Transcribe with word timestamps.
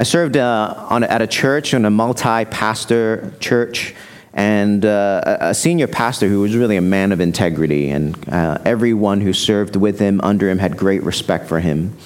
I 0.00 0.04
served 0.04 0.36
uh, 0.36 0.86
on, 0.88 1.02
at 1.02 1.22
a 1.22 1.26
church, 1.26 1.74
a 1.74 1.90
multi 1.90 2.44
pastor 2.44 3.32
church, 3.40 3.96
and 4.32 4.84
uh, 4.84 5.38
a 5.40 5.52
senior 5.52 5.88
pastor 5.88 6.28
who 6.28 6.40
was 6.40 6.54
really 6.54 6.76
a 6.76 6.80
man 6.80 7.10
of 7.10 7.20
integrity, 7.20 7.90
and 7.90 8.16
uh, 8.28 8.58
everyone 8.64 9.20
who 9.20 9.32
served 9.32 9.74
with 9.74 9.98
him, 9.98 10.20
under 10.20 10.48
him, 10.48 10.58
had 10.58 10.76
great 10.76 11.02
respect 11.02 11.48
for 11.48 11.58
him. 11.58 11.98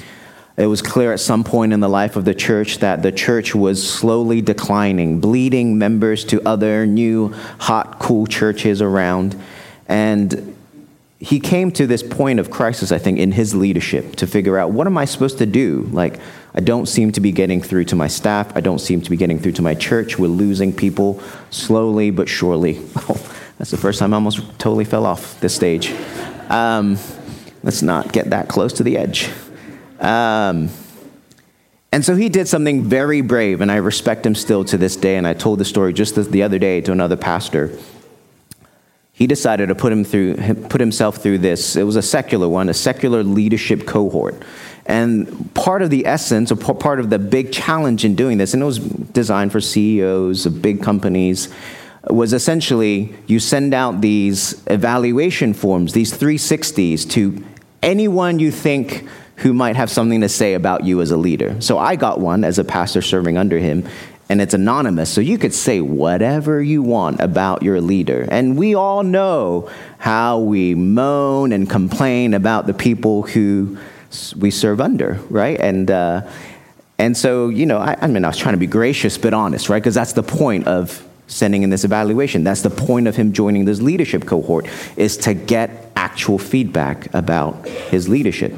It 0.56 0.66
was 0.66 0.80
clear 0.80 1.12
at 1.12 1.20
some 1.20 1.44
point 1.44 1.74
in 1.74 1.80
the 1.80 1.88
life 1.88 2.16
of 2.16 2.24
the 2.24 2.34
church 2.34 2.78
that 2.78 3.02
the 3.02 3.12
church 3.12 3.54
was 3.54 3.86
slowly 3.86 4.40
declining, 4.40 5.20
bleeding 5.20 5.76
members 5.76 6.24
to 6.26 6.40
other 6.48 6.86
new, 6.86 7.34
hot, 7.58 7.98
cool 7.98 8.26
churches 8.26 8.80
around. 8.80 9.38
And 9.86 10.56
he 11.18 11.40
came 11.40 11.70
to 11.72 11.86
this 11.86 12.02
point 12.02 12.40
of 12.40 12.50
crisis, 12.50 12.90
I 12.90 12.98
think, 12.98 13.18
in 13.18 13.32
his 13.32 13.54
leadership 13.54 14.16
to 14.16 14.26
figure 14.26 14.58
out 14.58 14.72
what 14.72 14.86
am 14.86 14.96
I 14.96 15.04
supposed 15.04 15.38
to 15.38 15.46
do? 15.46 15.88
Like, 15.92 16.18
I 16.54 16.60
don't 16.60 16.86
seem 16.86 17.12
to 17.12 17.20
be 17.20 17.32
getting 17.32 17.62
through 17.62 17.84
to 17.86 17.96
my 17.96 18.08
staff. 18.08 18.54
I 18.54 18.60
don't 18.60 18.78
seem 18.78 19.00
to 19.02 19.10
be 19.10 19.16
getting 19.16 19.38
through 19.38 19.52
to 19.52 19.62
my 19.62 19.74
church. 19.74 20.18
We're 20.18 20.28
losing 20.28 20.72
people 20.72 21.22
slowly 21.50 22.10
but 22.10 22.28
surely. 22.28 22.80
Oh, 23.08 23.38
that's 23.58 23.70
the 23.70 23.76
first 23.76 24.00
time 24.00 24.12
I 24.12 24.16
almost 24.16 24.40
totally 24.58 24.84
fell 24.84 25.06
off 25.06 25.38
this 25.40 25.54
stage. 25.54 25.94
Um, 26.48 26.98
let's 27.62 27.80
not 27.80 28.12
get 28.12 28.30
that 28.30 28.48
close 28.48 28.72
to 28.74 28.82
the 28.82 28.96
edge. 28.96 29.30
Um, 30.00 30.68
and 31.92 32.04
so 32.04 32.16
he 32.16 32.28
did 32.28 32.48
something 32.48 32.82
very 32.82 33.20
brave, 33.20 33.60
and 33.60 33.70
I 33.70 33.76
respect 33.76 34.26
him 34.26 34.34
still 34.34 34.64
to 34.64 34.76
this 34.76 34.96
day. 34.96 35.16
And 35.16 35.28
I 35.28 35.34
told 35.34 35.60
the 35.60 35.64
story 35.64 35.92
just 35.92 36.16
the 36.32 36.42
other 36.42 36.58
day 36.58 36.80
to 36.80 36.90
another 36.92 37.16
pastor 37.16 37.78
he 39.22 39.26
decided 39.26 39.68
to 39.68 39.74
put, 39.74 39.92
him 39.92 40.04
through, 40.04 40.34
put 40.68 40.80
himself 40.80 41.18
through 41.18 41.38
this. 41.38 41.76
It 41.76 41.84
was 41.84 41.96
a 41.96 42.02
secular 42.02 42.48
one, 42.48 42.68
a 42.68 42.74
secular 42.74 43.22
leadership 43.22 43.86
cohort. 43.86 44.42
And 44.86 45.54
part 45.54 45.82
of 45.82 45.90
the 45.90 46.06
essence, 46.06 46.50
or 46.50 46.56
part 46.56 46.98
of 46.98 47.10
the 47.10 47.18
big 47.18 47.52
challenge 47.52 48.04
in 48.04 48.14
doing 48.14 48.38
this, 48.38 48.52
and 48.52 48.62
it 48.62 48.66
was 48.66 48.78
designed 48.78 49.52
for 49.52 49.60
CEOs 49.60 50.46
of 50.46 50.60
big 50.60 50.82
companies, 50.82 51.48
was 52.10 52.32
essentially 52.32 53.14
you 53.26 53.38
send 53.38 53.74
out 53.74 54.00
these 54.00 54.60
evaluation 54.66 55.54
forms, 55.54 55.92
these 55.92 56.12
360s, 56.12 57.08
to 57.10 57.44
anyone 57.82 58.38
you 58.38 58.50
think 58.50 59.06
who 59.36 59.52
might 59.52 59.76
have 59.76 59.90
something 59.90 60.20
to 60.20 60.28
say 60.28 60.54
about 60.54 60.84
you 60.84 61.00
as 61.00 61.10
a 61.10 61.16
leader. 61.16 61.60
So 61.60 61.78
I 61.78 61.96
got 61.96 62.20
one 62.20 62.44
as 62.44 62.58
a 62.58 62.64
pastor 62.64 63.02
serving 63.02 63.38
under 63.38 63.58
him, 63.58 63.88
and 64.28 64.40
it's 64.40 64.54
anonymous. 64.54 65.10
So 65.10 65.20
you 65.20 65.38
could 65.38 65.54
say 65.54 65.80
whatever 65.80 66.62
you 66.62 66.82
want 66.82 67.20
about 67.20 67.62
your 67.62 67.80
leader. 67.80 68.26
And 68.30 68.56
we 68.56 68.74
all 68.74 69.02
know 69.02 69.70
how 69.98 70.38
we 70.38 70.74
moan 70.74 71.52
and 71.52 71.68
complain 71.68 72.34
about 72.34 72.66
the 72.66 72.74
people 72.74 73.22
who 73.22 73.78
we 74.36 74.50
serve 74.50 74.80
under, 74.80 75.18
right? 75.30 75.60
And, 75.60 75.90
uh, 75.90 76.28
and 76.98 77.16
so, 77.16 77.48
you 77.48 77.66
know, 77.66 77.78
I, 77.78 77.96
I 78.00 78.06
mean, 78.06 78.24
I 78.24 78.28
was 78.28 78.36
trying 78.36 78.54
to 78.54 78.58
be 78.58 78.66
gracious 78.66 79.18
but 79.18 79.34
honest, 79.34 79.68
right? 79.68 79.80
Because 79.80 79.94
that's 79.94 80.12
the 80.12 80.22
point 80.22 80.66
of 80.66 81.06
sending 81.26 81.62
in 81.62 81.70
this 81.70 81.84
evaluation. 81.84 82.44
That's 82.44 82.62
the 82.62 82.70
point 82.70 83.08
of 83.08 83.16
him 83.16 83.32
joining 83.32 83.64
this 83.64 83.80
leadership 83.80 84.26
cohort, 84.26 84.66
is 84.96 85.16
to 85.18 85.34
get 85.34 85.90
actual 85.96 86.38
feedback 86.38 87.12
about 87.14 87.66
his 87.66 88.08
leadership. 88.08 88.54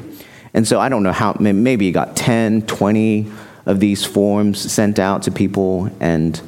And 0.53 0.67
so 0.67 0.81
I 0.81 0.89
don't 0.89 1.03
know 1.03 1.13
how, 1.13 1.37
maybe 1.39 1.87
he 1.87 1.93
got 1.93 2.17
10, 2.17 2.63
20, 2.63 3.31
of 3.67 3.81
these 3.81 4.05
forms 4.05 4.73
sent 4.73 4.99
out 4.99 5.23
to 5.23 5.31
people. 5.31 5.91
And 6.01 6.41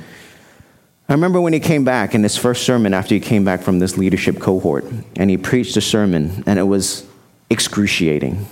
I 1.09 1.13
remember 1.13 1.41
when 1.41 1.53
he 1.53 1.61
came 1.61 1.85
back 1.85 2.15
in 2.15 2.23
his 2.23 2.37
first 2.37 2.65
sermon 2.65 2.95
after 2.95 3.15
he 3.15 3.21
came 3.21 3.45
back 3.45 3.63
from 3.63 3.79
this 3.79 3.97
leadership 3.97 4.39
cohort, 4.39 4.85
and 5.17 5.31
he 5.31 5.37
preached 5.37 5.77
a 5.77 5.81
sermon, 5.81 6.43
and 6.47 6.59
it 6.59 6.65
was 6.65 7.07
excruciating 7.49 8.47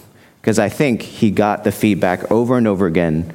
because 0.45 0.59
I 0.59 0.69
think 0.69 1.01
he 1.01 1.31
got 1.31 1.65
the 1.65 1.73
feedback 1.73 2.31
over 2.31 2.59
and 2.59 2.69
over 2.69 2.85
again. 2.85 3.33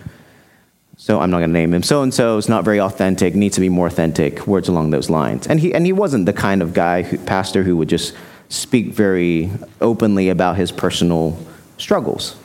So 0.97 1.19
I'm 1.19 1.31
not 1.31 1.39
going 1.39 1.49
to 1.49 1.53
name 1.53 1.73
him. 1.73 1.81
So 1.81 2.03
and 2.03 2.13
so 2.13 2.38
is 2.38 2.47
not 2.47 2.63
very 2.63 2.79
authentic, 2.79 3.33
needs 3.33 3.55
to 3.55 3.61
be 3.61 3.67
more 3.67 3.88
authentic, 3.88 4.45
words 4.45 4.69
along 4.69 4.91
those 4.91 5.09
lines. 5.09 5.47
And 5.47 5.59
he, 5.59 5.73
and 5.73 5.87
he 5.87 5.91
wasn't 5.91 6.27
the 6.27 6.33
kind 6.33 6.61
of 6.61 6.75
guy, 6.75 7.02
who, 7.02 7.17
pastor, 7.17 7.64
who 7.64 7.75
would 7.77 7.89
just 7.89 8.15
speak 8.49 8.89
very 8.89 9.49
openly 9.81 10.30
about 10.30 10.58
his 10.58 10.71
personal 10.71 11.36
struggles. 11.80 12.36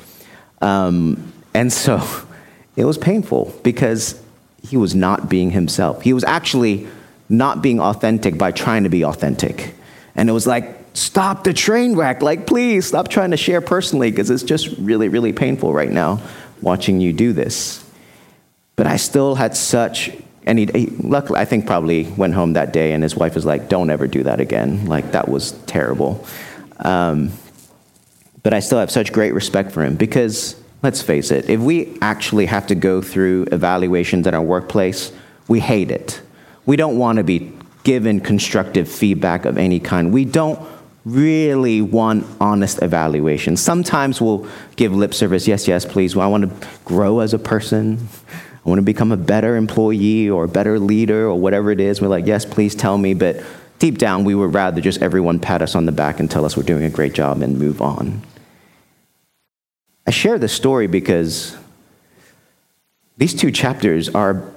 Um, 0.62 1.34
and 1.52 1.70
so 1.70 2.02
it 2.76 2.86
was 2.86 2.96
painful 2.96 3.54
because 3.62 4.19
he 4.66 4.78
was 4.78 4.94
not 4.94 5.28
being 5.28 5.50
himself. 5.50 6.00
He 6.00 6.14
was 6.14 6.25
actually 6.25 6.88
not 7.28 7.60
being 7.60 7.81
authentic 7.81 8.38
by 8.38 8.50
trying 8.50 8.84
to 8.84 8.88
be 8.88 9.04
authentic. 9.04 9.75
And 10.14 10.31
it 10.31 10.32
was 10.32 10.46
like, 10.46 10.83
stop 10.94 11.44
the 11.44 11.53
train 11.53 11.94
wreck. 11.94 12.22
Like, 12.22 12.47
please 12.47 12.87
stop 12.87 13.09
trying 13.09 13.31
to 13.32 13.37
share 13.37 13.60
personally 13.60 14.10
because 14.10 14.31
it's 14.31 14.43
just 14.43 14.69
really, 14.78 15.09
really 15.09 15.32
painful 15.32 15.72
right 15.72 15.91
now 15.91 16.21
watching 16.62 17.00
you 17.00 17.12
do 17.12 17.32
this. 17.32 17.84
But 18.77 18.87
I 18.87 18.97
still 18.97 19.34
had 19.34 19.56
such, 19.56 20.10
and 20.47 20.59
he, 20.59 20.87
luckily, 20.87 21.38
I 21.38 21.44
think 21.44 21.66
probably 21.66 22.05
went 22.05 22.34
home 22.34 22.55
that 22.55 22.72
day 22.72 22.93
and 22.93 23.03
his 23.03 23.15
wife 23.15 23.34
was 23.34 23.44
like, 23.44 23.69
don't 23.69 23.91
ever 23.91 24.06
do 24.06 24.22
that 24.22 24.41
again. 24.41 24.87
Like, 24.87 25.12
that 25.12 25.28
was 25.28 25.53
terrible. 25.66 26.27
Um, 26.78 27.31
but 28.43 28.55
I 28.55 28.61
still 28.61 28.78
have 28.78 28.91
such 28.91 29.12
great 29.12 29.34
respect 29.34 29.72
for 29.72 29.84
him 29.84 29.97
because 29.97 30.56
Let's 30.84 31.00
face 31.00 31.31
it, 31.31 31.49
if 31.49 31.61
we 31.61 31.97
actually 32.03 32.44
have 32.44 32.66
to 32.66 32.75
go 32.75 33.00
through 33.00 33.47
evaluations 33.50 34.26
in 34.26 34.34
our 34.34 34.43
workplace, 34.43 35.12
we 35.49 35.59
hate 35.59 35.91
it. 35.91 36.21
We 36.66 36.76
don't 36.76 36.99
want 36.99 37.16
to 37.16 37.25
be 37.25 37.56
given 37.84 38.21
constructive 38.21 38.87
feedback 38.87 39.47
of 39.47 39.56
any 39.56 39.81
kind. 39.81 40.12
We 40.12 40.26
don't 40.26 40.61
really 41.04 41.82
want 41.82 42.26
honest 42.41 42.82
evaluation. 42.82 43.56
Sometimes 43.56 44.20
we'll 44.20 44.47
give 44.76 44.94
lip 44.94 45.12
service, 45.12 45.47
yes, 45.47 45.69
yes, 45.69 45.84
please. 45.84 46.16
Well, 46.16 46.26
I 46.26 46.31
want 46.31 46.48
to 46.48 46.69
grow 46.84 47.20
as 47.20 47.34
a 47.34 47.38
person. 47.38 48.09
I 48.65 48.69
want 48.69 48.78
to 48.78 48.82
become 48.82 49.12
a 49.12 49.16
better 49.16 49.56
employee 49.56 50.31
or 50.31 50.44
a 50.44 50.48
better 50.48 50.78
leader 50.78 51.26
or 51.26 51.38
whatever 51.38 51.70
it 51.70 51.81
is. 51.81 52.00
We're 52.00 52.09
like, 52.09 52.26
yes, 52.26 52.47
please 52.47 52.75
tell 52.75 52.97
me. 52.97 53.12
But 53.12 53.44
deep 53.78 53.98
down, 53.98 54.25
we 54.25 54.34
would 54.34 54.54
rather 54.54 54.81
just 54.81 55.03
everyone 55.03 55.38
pat 55.38 55.60
us 55.60 55.75
on 55.75 55.84
the 55.84 55.93
back 55.93 56.20
and 56.20 56.31
tell 56.31 56.44
us 56.44 56.56
we're 56.56 56.62
doing 56.62 56.84
a 56.84 56.91
great 56.91 57.12
job 57.12 57.43
and 57.43 57.59
move 57.59 57.82
on. 57.82 58.22
I 60.06 60.10
share 60.10 60.38
this 60.38 60.53
story 60.53 60.87
because 60.87 61.56
these 63.16 63.34
two 63.34 63.50
chapters 63.50 64.09
are 64.09 64.31
a 64.31 64.53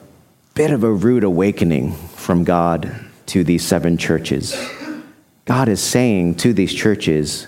bit 0.55 0.71
of 0.71 0.83
a 0.83 0.91
rude 0.91 1.23
awakening 1.23 1.93
from 1.93 2.43
God 2.43 2.93
to 3.27 3.43
these 3.43 3.65
seven 3.65 3.97
churches. 3.97 4.55
God 5.47 5.69
is 5.69 5.81
saying 5.81 6.35
to 6.35 6.51
these 6.51 6.73
churches, 6.73 7.47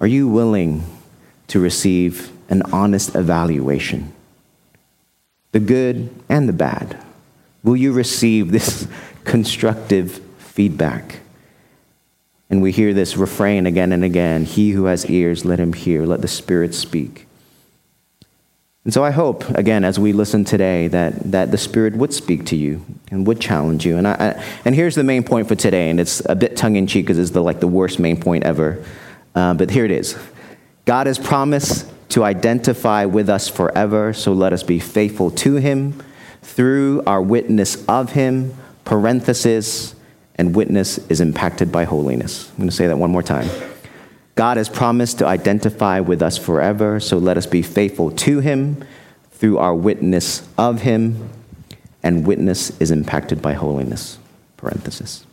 Are 0.00 0.08
you 0.08 0.28
willing 0.28 0.84
to 1.46 1.60
receive 1.60 2.32
an 2.48 2.62
honest 2.72 3.14
evaluation? 3.14 4.12
The 5.52 5.60
good 5.60 6.12
and 6.28 6.48
the 6.48 6.52
bad. 6.52 7.00
Will 7.62 7.76
you 7.76 7.92
receive 7.92 8.50
this 8.50 8.88
constructive 9.24 10.20
feedback? 10.38 11.20
And 12.50 12.60
we 12.60 12.72
hear 12.72 12.92
this 12.92 13.16
refrain 13.16 13.66
again 13.66 13.92
and 13.92 14.02
again 14.02 14.44
He 14.44 14.72
who 14.72 14.86
has 14.86 15.08
ears, 15.08 15.44
let 15.44 15.60
him 15.60 15.74
hear, 15.74 16.04
let 16.04 16.22
the 16.22 16.28
Spirit 16.28 16.74
speak. 16.74 17.28
And 18.84 18.92
so 18.92 19.04
I 19.04 19.12
hope, 19.12 19.48
again, 19.50 19.84
as 19.84 19.98
we 19.98 20.12
listen 20.12 20.44
today, 20.44 20.88
that, 20.88 21.30
that 21.30 21.52
the 21.52 21.58
Spirit 21.58 21.94
would 21.94 22.12
speak 22.12 22.46
to 22.46 22.56
you 22.56 22.84
and 23.12 23.24
would 23.28 23.40
challenge 23.40 23.86
you. 23.86 23.96
And, 23.96 24.08
I, 24.08 24.12
I 24.12 24.44
and 24.64 24.74
here's 24.74 24.96
the 24.96 25.04
main 25.04 25.22
point 25.22 25.46
for 25.46 25.54
today, 25.54 25.88
and 25.88 26.00
it's 26.00 26.20
a 26.26 26.34
bit 26.34 26.56
tongue 26.56 26.74
in 26.74 26.88
cheek 26.88 27.06
because 27.06 27.18
it's 27.18 27.30
the, 27.30 27.42
like 27.42 27.60
the 27.60 27.68
worst 27.68 28.00
main 28.00 28.20
point 28.20 28.42
ever. 28.42 28.84
Uh, 29.36 29.54
but 29.54 29.70
here 29.70 29.84
it 29.84 29.92
is 29.92 30.18
God 30.84 31.06
has 31.06 31.18
promised 31.18 31.90
to 32.10 32.24
identify 32.24 33.04
with 33.04 33.28
us 33.30 33.48
forever, 33.48 34.12
so 34.12 34.32
let 34.32 34.52
us 34.52 34.64
be 34.64 34.80
faithful 34.80 35.30
to 35.30 35.56
Him 35.56 36.02
through 36.42 37.04
our 37.06 37.22
witness 37.22 37.86
of 37.86 38.12
Him, 38.12 38.52
parenthesis, 38.84 39.94
and 40.34 40.56
witness 40.56 40.98
is 41.08 41.20
impacted 41.20 41.70
by 41.70 41.84
holiness. 41.84 42.50
I'm 42.50 42.56
going 42.56 42.68
to 42.68 42.74
say 42.74 42.88
that 42.88 42.98
one 42.98 43.12
more 43.12 43.22
time. 43.22 43.48
God 44.42 44.56
has 44.56 44.68
promised 44.68 45.20
to 45.20 45.26
identify 45.28 46.00
with 46.00 46.20
us 46.20 46.36
forever, 46.36 46.98
so 46.98 47.16
let 47.16 47.36
us 47.36 47.46
be 47.46 47.62
faithful 47.62 48.10
to 48.10 48.40
Him 48.40 48.84
through 49.30 49.58
our 49.58 49.72
witness 49.72 50.48
of 50.58 50.80
Him, 50.80 51.30
and 52.02 52.26
witness 52.26 52.76
is 52.80 52.90
impacted 52.90 53.40
by 53.40 53.52
holiness. 53.52 54.18
Parenthesis. 54.56 55.24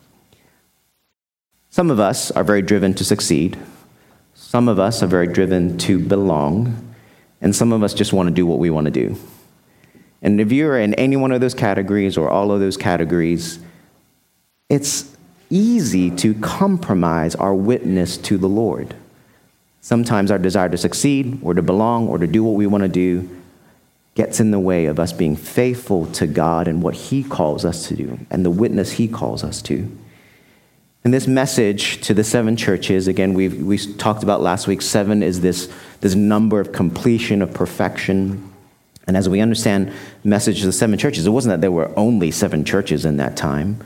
Some 1.72 1.90
of 1.90 2.00
us 2.00 2.30
are 2.30 2.44
very 2.44 2.62
driven 2.62 2.94
to 2.94 3.04
succeed. 3.04 3.58
Some 4.36 4.70
of 4.70 4.78
us 4.78 5.02
are 5.02 5.08
very 5.08 5.26
driven 5.26 5.80
to 5.80 5.98
belong. 5.98 6.94
And 7.42 7.56
some 7.56 7.74
of 7.74 7.82
us 7.82 7.96
just 7.96 8.14
want 8.14 8.30
to 8.30 8.36
do 8.36 8.46
what 8.46 8.60
we 8.60 8.70
want 8.70 8.86
to 8.86 8.92
do. 8.92 9.18
And 10.22 10.40
if 10.40 10.52
you're 10.52 10.78
in 10.78 10.94
any 10.94 11.16
one 11.16 11.32
of 11.32 11.42
those 11.42 11.56
categories 11.56 12.16
or 12.16 12.30
all 12.30 12.52
of 12.52 12.60
those 12.60 12.78
categories, 12.78 13.58
it's 14.70 15.18
easy 15.50 16.12
to 16.12 16.34
compromise 16.36 17.36
our 17.36 17.54
witness 17.54 18.18
to 18.18 18.38
the 18.38 18.50
Lord. 18.50 18.96
Sometimes 19.82 20.32
our 20.32 20.38
desire 20.38 20.70
to 20.70 20.78
succeed 20.78 21.40
or 21.42 21.54
to 21.54 21.62
belong 21.62 22.08
or 22.08 22.18
to 22.18 22.28
do 22.28 22.44
what 22.44 22.56
we 22.56 22.68
want 22.68 22.84
to 22.84 22.90
do 22.90 23.30
gets 24.16 24.40
in 24.40 24.52
the 24.52 24.60
way 24.60 24.86
of 24.86 25.00
us 25.00 25.14
being 25.14 25.36
faithful 25.36 26.06
to 26.08 26.28
God 26.28 26.68
and 26.68 26.84
what 26.84 26.94
He 26.94 27.24
calls 27.24 27.64
us 27.64 27.88
to 27.88 27.96
do 27.96 28.20
and 28.30 28.46
the 28.46 28.52
witness 28.52 28.94
He 28.94 29.08
calls 29.08 29.44
us 29.44 29.62
to. 29.64 29.90
And 31.04 31.14
this 31.14 31.28
message 31.28 32.02
to 32.02 32.14
the 32.14 32.26
seven 32.26 32.58
churches, 32.58 33.08
again, 33.08 33.34
we 33.34 33.48
we 33.48 33.78
talked 33.78 34.22
about 34.22 34.42
last 34.42 34.68
week, 34.68 34.82
seven 34.82 35.24
is 35.24 35.40
this, 35.40 35.72
this 36.02 36.14
number 36.16 36.60
of 36.60 36.74
completion, 36.74 37.42
of 37.42 37.54
perfection. 37.54 38.52
And 39.08 39.16
as 39.16 39.30
we 39.30 39.40
understand 39.40 39.94
message 40.24 40.60
of 40.60 40.66
the 40.66 40.74
seven 40.74 41.00
churches, 41.00 41.26
it 41.26 41.30
wasn't 41.30 41.54
that 41.54 41.62
there 41.62 41.72
were 41.72 41.92
only 41.98 42.32
seven 42.32 42.66
churches 42.66 43.06
in 43.06 43.18
that 43.18 43.38
time. 43.38 43.82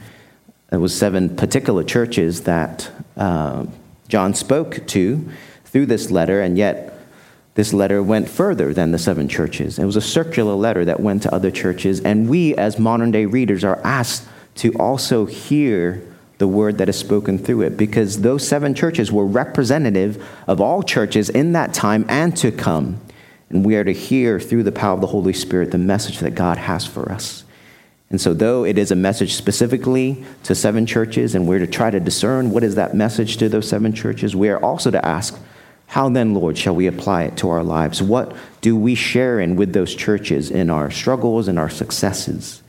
There 0.74 0.80
was 0.80 0.98
seven 0.98 1.36
particular 1.36 1.84
churches 1.84 2.46
that 2.46 2.90
uh, 3.16 3.68
John 4.08 4.34
spoke 4.34 4.88
to 4.88 5.30
through 5.66 5.86
this 5.86 6.10
letter, 6.10 6.42
and 6.42 6.58
yet 6.58 6.98
this 7.54 7.74
letter 7.74 8.02
went 8.02 8.28
further 8.28 8.74
than 8.74 8.90
the 8.90 8.98
seven 8.98 9.28
churches. 9.28 9.78
It 9.78 9.86
was 9.86 9.98
a 9.98 10.02
circular 10.02 10.56
letter 10.56 10.84
that 10.86 11.00
went 11.00 11.22
to 11.22 11.32
other 11.32 11.52
churches, 11.52 12.02
and 12.02 12.28
we, 12.28 12.56
as 12.56 12.80
modern 12.80 13.12
day 13.12 13.28
readers, 13.28 13.64
are 13.64 13.80
asked 13.84 14.28
to 14.56 14.74
also 14.80 15.28
hear 15.28 16.02
the 16.40 16.48
word 16.48 16.80
that 16.80 16.90
is 16.90 16.98
spoken 16.98 17.38
through 17.38 17.62
it 17.62 17.78
because 17.78 18.22
those 18.22 18.48
seven 18.48 18.74
churches 18.74 19.12
were 19.12 19.28
representative 19.28 20.28
of 20.48 20.60
all 20.60 20.82
churches 20.82 21.30
in 21.30 21.52
that 21.52 21.76
time 21.76 22.04
and 22.10 22.36
to 22.38 22.52
come. 22.52 23.00
And 23.52 23.64
we 23.64 23.76
are 23.76 23.84
to 23.84 23.94
hear 23.94 24.40
through 24.40 24.64
the 24.64 24.72
power 24.72 24.96
of 24.96 25.02
the 25.02 25.06
Holy 25.14 25.34
Spirit 25.34 25.70
the 25.70 25.78
message 25.78 26.18
that 26.18 26.34
God 26.34 26.58
has 26.58 26.84
for 26.84 27.12
us. 27.12 27.44
And 28.14 28.22
so, 28.22 28.36
though 28.36 28.64
it 28.64 28.78
is 28.78 28.92
a 28.92 28.96
message 28.96 29.34
specifically 29.34 30.24
to 30.44 30.54
seven 30.54 30.86
churches, 30.86 31.34
and 31.34 31.48
we're 31.48 31.58
to 31.58 31.66
try 31.66 31.90
to 31.90 32.00
discern 32.00 32.52
what 32.52 32.64
is 32.64 32.76
that 32.76 32.94
message 32.94 33.38
to 33.38 33.50
those 33.50 33.68
seven 33.68 33.92
churches, 33.92 34.36
we 34.36 34.50
are 34.50 34.64
also 34.64 34.92
to 34.92 35.04
ask, 35.04 35.36
how 35.88 36.10
then, 36.10 36.36
Lord, 36.36 36.56
shall 36.56 36.76
we 36.76 36.86
apply 36.86 37.24
it 37.24 37.38
to 37.38 37.50
our 37.50 37.64
lives? 37.64 38.04
What 38.04 38.36
do 38.62 38.78
we 38.78 38.94
share 38.94 39.40
in 39.40 39.56
with 39.56 39.74
those 39.74 39.96
churches 39.96 40.52
in 40.52 40.70
our 40.70 40.92
struggles 40.92 41.48
and 41.48 41.58
our 41.58 41.72
successes? 41.72 42.62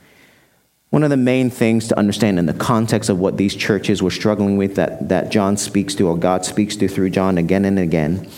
One 0.88 1.02
of 1.02 1.10
the 1.10 1.18
main 1.18 1.50
things 1.50 1.88
to 1.88 1.98
understand 1.98 2.38
in 2.38 2.46
the 2.46 2.54
context 2.54 3.10
of 3.10 3.18
what 3.18 3.36
these 3.36 3.54
churches 3.54 4.02
were 4.02 4.10
struggling 4.10 4.56
with 4.56 4.76
that, 4.76 5.10
that 5.10 5.30
John 5.30 5.58
speaks 5.58 5.94
to, 5.96 6.08
or 6.08 6.16
God 6.16 6.46
speaks 6.46 6.74
to 6.76 6.88
through 6.88 7.10
John 7.10 7.36
again 7.36 7.66
and 7.66 7.78
again, 7.78 8.30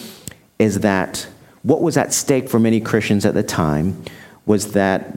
is 0.59 0.81
that 0.81 1.29
what 1.63 1.83
was 1.83 1.97
at 1.97 2.13
stake 2.13 2.49
for 2.49 2.59
many 2.59 2.81
Christians 2.81 3.25
at 3.25 3.35
the 3.35 3.45
time 3.45 4.03
was 4.45 4.73
that 4.73 5.17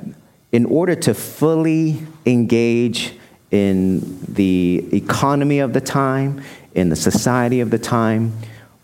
in 0.52 0.66
order 0.66 0.96
to 0.96 1.14
fully 1.14 2.02
engage 2.26 3.14
in 3.52 4.24
the 4.28 4.88
economy 4.92 5.60
of 5.60 5.74
the 5.74 5.82
time, 5.82 6.42
in 6.76 6.90
the 6.90 6.96
society 6.96 7.60
of 7.60 7.70
the 7.70 7.80
time, 7.80 8.34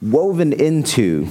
woven 0.02 0.54
into 0.54 1.28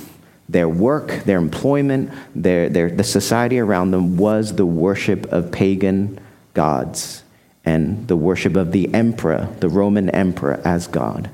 their 0.48 0.68
work, 0.68 1.24
their 1.24 1.38
employment, 1.38 2.10
their, 2.34 2.68
their, 2.68 2.90
the 2.90 3.04
society 3.04 3.58
around 3.58 3.90
them 3.90 4.16
was 4.16 4.54
the 4.54 4.66
worship 4.66 5.26
of 5.32 5.50
pagan 5.50 6.20
gods 6.52 7.22
and 7.64 8.06
the 8.08 8.16
worship 8.16 8.56
of 8.56 8.72
the 8.72 8.92
emperor, 8.92 9.48
the 9.60 9.68
Roman 9.68 10.10
emperor, 10.10 10.60
as 10.64 10.86
God. 10.86 11.30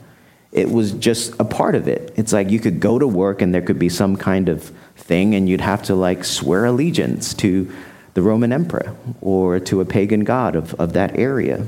It 0.53 0.71
was 0.71 0.93
just 0.93 1.39
a 1.41 1.45
part 1.45 1.75
of 1.75 1.89
it. 1.89 2.13
It's 2.17 2.33
like 2.33 2.51
you 2.51 2.61
could 2.61 2.81
go 2.81 2.99
to 2.99 3.07
work 3.07 3.43
and 3.43 3.53
there 3.55 3.63
could 3.63 3.79
be 3.79 3.89
some 3.89 4.17
kind 4.17 4.49
of 4.49 4.73
thing 4.97 5.35
and 5.35 5.49
you'd 5.49 5.61
have 5.61 5.83
to 5.85 5.95
like 5.95 6.25
swear 6.25 6.67
allegiance 6.67 7.35
to 7.35 7.73
the 8.21 8.27
Roman 8.29 8.53
emperor 8.53 8.95
or 9.23 9.59
to 9.61 9.81
a 9.81 9.87
pagan 9.87 10.25
god 10.25 10.55
of, 10.55 10.75
of 10.75 10.93
that 10.93 11.19
area. 11.19 11.67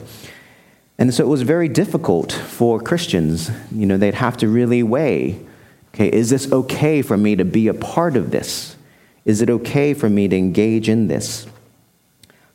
And 0.99 1.15
so 1.15 1.25
it 1.25 1.29
was 1.29 1.41
very 1.41 1.67
difficult 1.67 2.31
for 2.31 2.79
Christians. 2.79 3.51
You 3.75 3.87
know, 3.87 3.97
they'd 3.97 4.13
have 4.13 4.37
to 4.39 4.49
really 4.49 4.83
weigh 4.83 5.41
okay, 5.95 6.09
is 6.09 6.31
this 6.31 6.51
okay 6.51 7.03
for 7.03 7.17
me 7.17 7.37
to 7.37 7.45
be 7.45 7.69
a 7.69 7.75
part 7.75 8.17
of 8.17 8.31
this? 8.31 8.77
Is 9.27 9.43
it 9.43 9.51
okay 9.51 9.93
for 9.93 10.09
me 10.09 10.27
to 10.29 10.37
engage 10.37 10.89
in 10.89 11.09
this? 11.09 11.47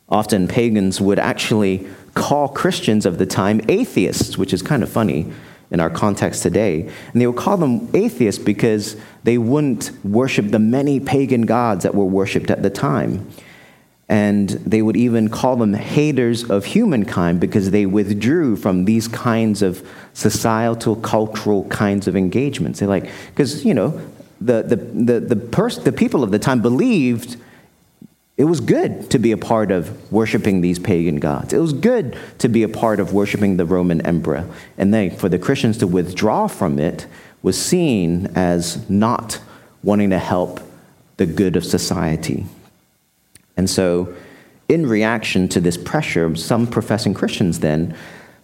Often 0.08 0.48
pagans 0.48 1.00
would 1.00 1.20
actually 1.20 1.86
call 2.14 2.48
Christians 2.48 3.06
of 3.06 3.18
the 3.18 3.26
time 3.26 3.60
atheists, 3.68 4.36
which 4.36 4.52
is 4.52 4.60
kind 4.60 4.82
of 4.82 4.88
funny 4.88 5.32
in 5.70 5.78
our 5.78 5.90
context 5.90 6.42
today. 6.42 6.90
And 7.12 7.20
they 7.20 7.28
would 7.28 7.36
call 7.36 7.56
them 7.56 7.88
atheists 7.94 8.42
because 8.42 8.96
they 9.22 9.38
wouldn't 9.38 9.92
worship 10.04 10.50
the 10.50 10.58
many 10.58 10.98
pagan 10.98 11.42
gods 11.42 11.84
that 11.84 11.94
were 11.94 12.04
worshiped 12.04 12.50
at 12.50 12.64
the 12.64 12.70
time. 12.70 13.28
And 14.08 14.48
they 14.48 14.80
would 14.80 14.96
even 14.96 15.28
call 15.28 15.56
them 15.56 15.74
haters 15.74 16.48
of 16.48 16.64
humankind 16.64 17.40
because 17.40 17.70
they 17.70 17.84
withdrew 17.84 18.56
from 18.56 18.86
these 18.86 19.06
kinds 19.06 19.60
of 19.60 19.86
societal, 20.14 20.96
cultural 20.96 21.64
kinds 21.66 22.08
of 22.08 22.16
engagements. 22.16 22.78
They're 22.78 22.88
like, 22.88 23.10
because, 23.28 23.66
you 23.66 23.74
know, 23.74 24.00
the, 24.40 24.62
the, 24.62 24.76
the, 24.76 25.20
the, 25.20 25.36
pers- 25.36 25.78
the 25.78 25.92
people 25.92 26.22
of 26.22 26.30
the 26.30 26.38
time 26.38 26.62
believed 26.62 27.36
it 28.38 28.44
was 28.44 28.60
good 28.60 29.10
to 29.10 29.18
be 29.18 29.32
a 29.32 29.36
part 29.36 29.72
of 29.72 30.12
worshiping 30.12 30.60
these 30.60 30.78
pagan 30.78 31.16
gods. 31.16 31.52
It 31.52 31.58
was 31.58 31.72
good 31.72 32.16
to 32.38 32.48
be 32.48 32.62
a 32.62 32.68
part 32.68 33.00
of 33.00 33.12
worshiping 33.12 33.56
the 33.56 33.66
Roman 33.66 34.00
emperor. 34.06 34.48
And 34.78 34.94
then 34.94 35.10
for 35.10 35.28
the 35.28 35.40
Christians 35.40 35.76
to 35.78 35.88
withdraw 35.88 36.46
from 36.46 36.78
it 36.78 37.06
was 37.42 37.60
seen 37.60 38.26
as 38.36 38.88
not 38.88 39.40
wanting 39.82 40.10
to 40.10 40.18
help 40.18 40.60
the 41.16 41.26
good 41.26 41.56
of 41.56 41.64
society. 41.64 42.46
And 43.58 43.68
so, 43.68 44.14
in 44.68 44.86
reaction 44.86 45.48
to 45.48 45.60
this 45.60 45.76
pressure, 45.76 46.34
some 46.36 46.66
professing 46.66 47.12
Christians 47.12 47.60
then 47.60 47.96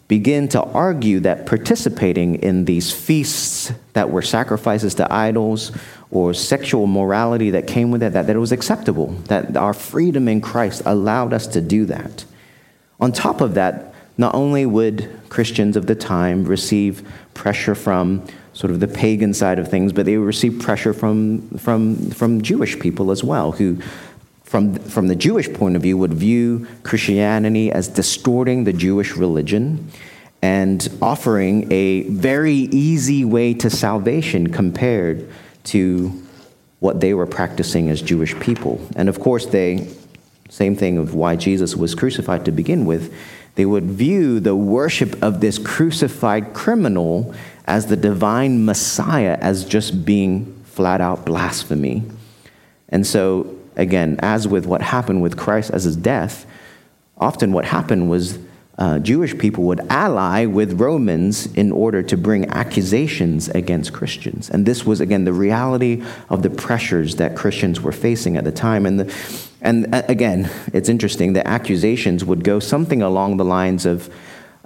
begin 0.09 0.49
to 0.49 0.63
argue 0.63 1.21
that 1.21 1.47
participating 1.47 2.37
in 2.37 2.67
these 2.67 2.93
feasts 2.93 3.73
that 3.95 4.11
were 4.11 4.23
sacrifices 4.23 4.95
to 4.97 5.13
idols 5.13 5.73
or 6.11 6.35
sexual 6.35 6.87
morality 6.87 7.51
that 7.51 7.67
came 7.67 7.91
with 7.91 8.03
it, 8.03 8.13
that, 8.13 8.27
that 8.27 8.37
it 8.37 8.39
was 8.39 8.53
acceptable, 8.53 9.09
that 9.29 9.57
our 9.57 9.73
freedom 9.73 10.29
in 10.29 10.41
Christ 10.41 10.83
allowed 10.85 11.33
us 11.33 11.47
to 11.49 11.61
do 11.61 11.87
that. 11.87 12.25
On 13.01 13.13
top 13.13 13.41
of 13.41 13.55
that, 13.55 13.95
not 14.17 14.35
only 14.35 14.67
would 14.67 15.09
Christians 15.29 15.77
of 15.77 15.87
the 15.87 15.95
time 15.95 16.45
receive 16.45 17.03
pressure 17.35 17.75
from 17.75 18.25
sort 18.53 18.71
of 18.71 18.79
the 18.79 18.87
pagan 18.87 19.35
side 19.35 19.59
of 19.59 19.69
things, 19.69 19.93
but 19.93 20.07
they 20.07 20.17
would 20.17 20.27
receive 20.27 20.61
pressure 20.61 20.93
from, 20.93 21.49
from, 21.59 22.11
from 22.11 22.41
Jewish 22.41 22.79
people 22.79 23.11
as 23.11 23.25
well, 23.25 23.53
who 23.53 23.79
from, 24.45 24.75
from 24.75 25.09
the 25.09 25.17
Jewish 25.17 25.53
point 25.53 25.75
of 25.75 25.83
view, 25.83 25.99
would 25.99 26.15
view 26.15 26.67
Christianity 26.85 27.73
as 27.73 27.89
distorting 27.89 28.65
the 28.65 28.73
Jewish 28.73 29.17
religion 29.17 29.91
and 30.43 30.87
offering 31.01 31.73
a 31.73 32.03
very 32.03 32.53
easy 32.53 33.25
way 33.25 33.55
to 33.55 33.71
salvation 33.71 34.53
compared 34.53 35.29
to 35.65 36.23
what 36.81 37.01
they 37.01 37.15
were 37.15 37.27
practicing 37.27 37.89
as 37.89 38.03
Jewish 38.03 38.39
people. 38.41 38.87
And 38.95 39.09
of 39.09 39.19
course, 39.19 39.47
they, 39.47 39.89
same 40.51 40.77
thing 40.77 40.99
of 40.99 41.15
why 41.15 41.37
Jesus 41.37 41.75
was 41.75 41.95
crucified 41.95 42.45
to 42.45 42.53
begin 42.53 42.85
with, 42.85 43.13
they 43.55 43.65
would 43.65 43.85
view 43.85 44.39
the 44.39 44.55
worship 44.55 45.23
of 45.23 45.41
this 45.41 45.59
crucified 45.59 46.53
criminal 46.53 47.35
as 47.67 47.87
the 47.87 47.97
divine 47.97 48.67
Messiah 48.67 49.39
as 49.41 49.65
just 49.65 50.05
being 50.05 50.63
flat 50.65 51.01
out 51.01 51.25
blasphemy. 51.25 52.03
And 52.91 53.07
so 53.07 53.59
again, 53.77 54.17
as 54.21 54.47
with 54.49 54.67
what 54.67 54.83
happened 54.83 55.23
with 55.23 55.37
Christ 55.37 55.71
as 55.71 55.85
his 55.85 55.97
death, 55.97 56.47
often 57.19 57.53
what 57.53 57.65
happened 57.65 58.11
was 58.11 58.39
uh, 58.77 58.99
Jewish 58.99 59.39
people 59.39 59.65
would 59.65 59.81
ally 59.89 60.47
with 60.47 60.81
Romans 60.81 61.47
in 61.55 61.71
order 61.71 62.03
to 62.03 62.17
bring 62.17 62.51
accusations 62.51 63.49
against 63.51 63.93
Christians. 63.93 64.51
And 64.51 64.67
this 64.67 64.85
was, 64.85 65.01
again, 65.01 65.25
the 65.25 65.33
reality 65.33 66.03
of 66.29 66.43
the 66.43 66.51
pressures 66.51 67.17
that 67.17 67.37
Christians 67.37 67.81
were 67.81 67.93
facing 67.93 68.37
at 68.37 68.43
the 68.43 68.51
time. 68.51 68.85
And, 68.85 69.01
the, 69.01 69.15
and 69.61 69.95
uh, 69.95 70.03
again, 70.09 70.51
it's 70.73 70.89
interesting, 70.89 71.35
the 71.35 71.47
accusations 71.47 72.25
would 72.25 72.43
go 72.43 72.59
something 72.59 73.01
along 73.01 73.37
the 73.37 73.45
lines 73.45 73.87
of, 73.87 74.13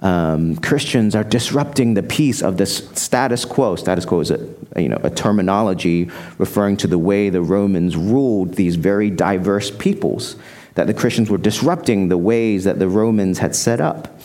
um, 0.01 0.55
Christians 0.57 1.15
are 1.15 1.23
disrupting 1.23 1.93
the 1.93 2.03
peace 2.03 2.41
of 2.41 2.57
the 2.57 2.65
status 2.65 3.43
quo. 3.43 3.75
Status 3.75 4.05
quo 4.05 4.21
is 4.21 4.31
a, 4.31 4.39
you 4.77 4.87
know, 4.87 4.99
a 5.03 5.09
terminology 5.09 6.09
referring 6.37 6.77
to 6.77 6.87
the 6.87 6.97
way 6.97 7.29
the 7.29 7.41
Romans 7.41 7.97
ruled 7.97 8.53
these 8.53 8.77
very 8.77 9.09
diverse 9.09 9.69
peoples, 9.69 10.37
that 10.75 10.87
the 10.87 10.93
Christians 10.93 11.29
were 11.29 11.37
disrupting 11.37 12.07
the 12.07 12.17
ways 12.17 12.63
that 12.63 12.79
the 12.79 12.87
Romans 12.87 13.39
had 13.39 13.55
set 13.55 13.81
up. 13.81 14.19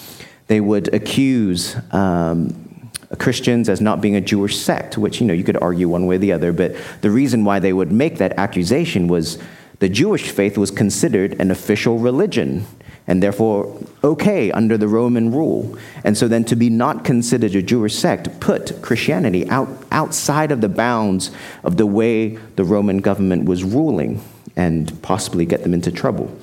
They 0.47 0.61
would 0.61 0.95
accuse 0.95 1.77
um, 1.93 2.91
Christians 3.19 3.69
as 3.69 3.81
not 3.81 4.01
being 4.01 4.15
a 4.15 4.21
Jewish 4.21 4.57
sect, 4.57 4.97
which 4.97 5.21
you 5.21 5.27
know 5.27 5.35
you 5.35 5.45
could 5.45 5.61
argue 5.61 5.89
one 5.89 6.07
way 6.07 6.17
or 6.17 6.19
the 6.19 6.33
other, 6.33 6.53
but 6.53 6.77
the 7.01 7.11
reason 7.11 7.45
why 7.45 7.59
they 7.59 7.73
would 7.73 7.91
make 7.91 8.19
that 8.19 8.33
accusation 8.39 9.09
was 9.09 9.39
the 9.81 9.89
Jewish 9.89 10.31
faith 10.31 10.57
was 10.57 10.71
considered 10.71 11.41
an 11.41 11.51
official 11.51 11.99
religion 11.99 12.65
and 13.07 13.23
therefore 13.23 13.79
okay 14.03 14.51
under 14.53 14.79
the 14.79 14.89
Roman 14.89 15.33
rule. 15.33 15.77
And 16.05 16.17
so 16.17 16.27
then 16.29 16.45
to 16.45 16.57
be 16.57 16.71
not 16.71 17.05
considered 17.05 17.55
a 17.55 17.63
Jewish 17.63 17.95
sect 17.95 18.41
put 18.41 18.81
Christianity 18.83 19.49
out, 19.49 19.69
outside 19.91 20.51
of 20.51 20.61
the 20.61 20.69
bounds 20.69 21.31
of 21.63 21.77
the 21.77 21.87
way 21.87 22.37
the 22.57 22.65
Roman 22.65 22.99
government 22.99 23.45
was 23.45 23.63
ruling 23.63 24.23
and 24.57 25.01
possibly 25.03 25.45
get 25.45 25.63
them 25.63 25.75
into 25.75 25.93
trouble. 25.93 26.37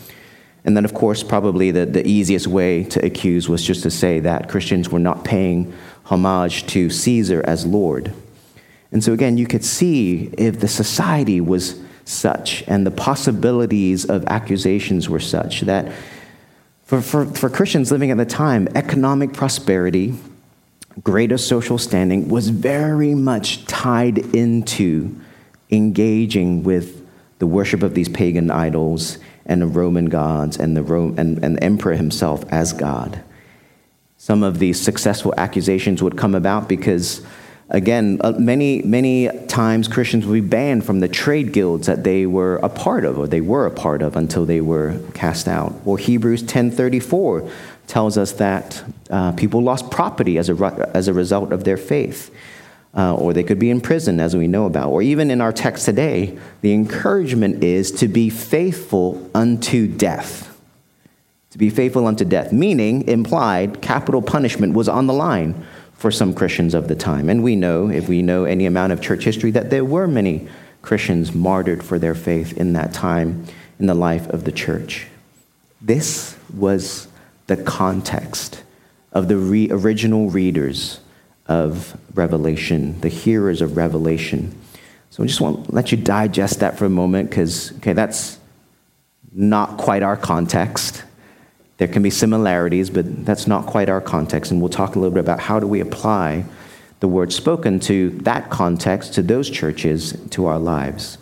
And 0.64 0.78
then, 0.78 0.86
of 0.86 0.94
course, 0.94 1.24
probably 1.24 1.72
the, 1.72 1.88
the 1.88 2.08
easiest 2.08 2.46
way 2.46 2.84
to 2.86 3.04
accuse 3.04 3.50
was 3.50 3.64
just 3.64 3.82
to 3.84 3.90
say 3.90 4.20
that 4.20 4.48
Christians 4.48 4.90
were 4.90 5.00
not 5.00 5.24
paying 5.24 5.74
homage 6.04 6.68
to 6.68 6.90
Caesar 6.90 7.44
as 7.48 7.66
Lord. 7.66 8.14
And 8.92 9.04
so, 9.04 9.14
again, 9.14 9.38
you 9.38 9.48
could 9.48 9.64
see 9.64 10.30
if 10.38 10.60
the 10.60 10.68
society 10.68 11.42
was 11.42 11.80
such 12.06 12.64
and 12.68 12.86
the 12.86 12.92
possibilities 12.92 14.06
of 14.06 14.26
accusations 14.26 15.10
were 15.10 15.20
such 15.20 15.62
that 15.62 15.92
for, 16.92 17.02
for, 17.02 17.26
for 17.26 17.50
Christians 17.50 17.90
living 17.90 18.12
at 18.12 18.18
the 18.18 18.26
time, 18.26 18.68
economic 18.76 19.32
prosperity, 19.32 20.14
greater 21.02 21.38
social 21.38 21.78
standing 21.78 22.28
was 22.28 22.50
very 22.50 23.16
much 23.16 23.66
tied 23.66 24.18
into 24.36 25.18
engaging 25.70 26.64
with 26.64 27.08
the 27.40 27.48
worship 27.48 27.82
of 27.82 27.94
these 27.94 28.10
pagan 28.10 28.52
idols 28.52 29.20
and 29.46 29.62
the 29.62 29.68
Roman 29.68 30.08
gods 30.08 30.58
and 30.58 30.76
the, 30.76 30.84
and, 31.18 31.42
and 31.42 31.56
the 31.56 31.64
emperor 31.64 31.94
himself 31.94 32.44
as 32.52 32.74
God. 32.74 33.24
Some 34.18 34.44
of 34.44 34.60
these 34.60 34.78
successful 34.78 35.34
accusations 35.38 36.04
would 36.04 36.18
come 36.18 36.36
about 36.36 36.68
because, 36.68 37.26
again, 37.72 38.20
uh, 38.22 38.34
many, 38.34 38.82
many 38.84 39.30
times 39.48 39.88
Christians 39.88 40.26
would 40.26 40.34
be 40.34 40.48
banned 40.48 40.86
from 40.86 41.00
the 41.00 41.08
trade 41.08 41.54
guilds 41.54 41.88
that 41.88 42.04
they 42.04 42.26
were 42.26 42.58
a 42.58 42.70
part 42.70 43.06
of 43.06 43.18
or 43.18 43.28
they 43.28 43.42
were 43.42 43.66
a 43.66 43.72
part 43.72 44.02
of 44.02 44.16
until 44.16 44.46
they 44.46 44.62
were 44.62 45.00
cast 45.14 45.48
out. 45.48 45.74
Or 45.86 45.98
Hebrews 45.98 46.44
10.34 46.44 47.52
tells 47.88 48.18
us 48.18 48.34
that 48.34 48.84
uh, 49.10 49.32
people 49.32 49.64
lost 49.64 49.90
property 49.90 50.38
as 50.38 50.50
a, 50.50 50.92
as 50.94 51.08
a 51.08 51.14
result 51.14 51.52
of 51.52 51.64
their 51.64 51.78
faith 51.78 52.34
uh, 52.96 53.16
or 53.16 53.34
they 53.34 53.44
could 53.44 53.60
be 53.60 53.70
in 53.70 53.80
prison, 53.80 54.20
as 54.20 54.36
we 54.36 54.48
know 54.48 54.66
about. 54.66 54.90
Or 54.90 55.02
even 55.02 55.32
in 55.32 55.40
our 55.40 55.54
text 55.54 55.86
today, 55.86 56.38
the 56.62 56.74
encouragement 56.74 57.64
is 57.64 57.92
to 57.94 58.08
be 58.08 58.30
faithful 58.30 59.30
unto 59.34 59.88
death. 59.88 60.48
To 61.52 61.58
be 61.58 61.70
faithful 61.70 62.08
unto 62.08 62.26
death, 62.26 62.52
meaning, 62.52 63.08
implied, 63.08 63.82
capital 63.82 64.22
punishment 64.22 64.74
was 64.74 64.88
on 64.88 65.08
the 65.08 65.14
line 65.14 65.66
for 66.02 66.10
some 66.10 66.34
Christians 66.34 66.74
of 66.74 66.88
the 66.88 66.96
time. 66.96 67.30
And 67.30 67.44
we 67.44 67.56
know, 67.56 67.88
if 67.88 68.10
we 68.10 68.24
know 68.24 68.46
any 68.46 68.66
amount 68.66 68.92
of 68.92 69.02
church 69.02 69.24
history, 69.24 69.52
that 69.52 69.70
there 69.70 69.86
were 69.86 70.08
many 70.08 70.48
Christians 70.82 71.32
martyred 71.32 71.84
for 71.84 72.00
their 72.00 72.16
faith 72.16 72.58
in 72.58 72.74
that 72.74 72.92
time 72.92 73.46
in 73.78 73.86
the 73.86 73.94
life 73.94 74.28
of 74.30 74.44
the 74.44 74.52
church. 74.52 75.06
This 75.80 76.36
was 76.56 77.08
the 77.46 77.56
context 77.56 78.64
of 79.12 79.28
the 79.28 79.38
re- 79.38 79.70
original 79.70 80.32
readers 80.32 81.00
of 81.46 81.96
Revelation, 82.16 83.00
the 83.02 83.10
hearers 83.10 83.62
of 83.62 83.78
Revelation. 83.78 84.60
So 85.12 85.22
I 85.22 85.28
just 85.28 85.40
want 85.40 85.68
to 85.68 85.72
let 85.72 85.92
you 85.92 86.00
digest 86.00 86.62
that 86.62 86.80
for 86.80 86.86
a 86.86 86.90
moment 86.90 87.30
because, 87.30 87.74
okay, 87.74 87.94
that's 87.94 88.40
not 89.32 89.78
quite 89.78 90.02
our 90.02 90.18
context. 90.18 91.04
There 91.82 91.88
can 91.88 92.04
be 92.04 92.12
similarities, 92.12 92.92
but 92.92 93.26
that's 93.26 93.48
not 93.48 93.66
quite 93.66 93.90
our 93.90 94.02
context. 94.02 94.52
And 94.52 94.62
we'll 94.62 94.70
talk 94.70 94.96
a 94.96 95.00
little 95.00 95.16
bit 95.16 95.22
about 95.22 95.40
how 95.40 95.60
do 95.60 95.66
we 95.66 95.80
apply 95.80 96.46
the 97.00 97.08
word 97.08 97.34
spoken 97.34 97.80
to 97.80 98.12
that 98.20 98.52
context, 98.52 99.16
to 99.16 99.24
those 99.24 99.50
churches, 99.50 100.16
to 100.30 100.46
our 100.46 100.60
lives. 100.60 101.18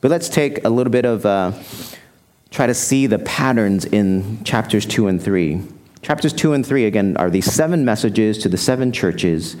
But 0.00 0.12
let's 0.12 0.28
take 0.28 0.64
a 0.64 0.68
little 0.68 0.92
bit 0.92 1.04
of, 1.04 1.26
uh, 1.26 1.50
try 2.52 2.68
to 2.68 2.74
see 2.74 3.08
the 3.08 3.18
patterns 3.18 3.86
in 3.86 4.44
chapters 4.44 4.86
2 4.86 5.08
and 5.08 5.20
3. 5.20 5.62
Chapters 6.00 6.32
2 6.32 6.52
and 6.52 6.64
3, 6.64 6.84
again, 6.84 7.16
are 7.16 7.28
these 7.28 7.52
seven 7.52 7.84
messages 7.84 8.38
to 8.38 8.48
the 8.48 8.56
seven 8.56 8.92
churches, 8.92 9.56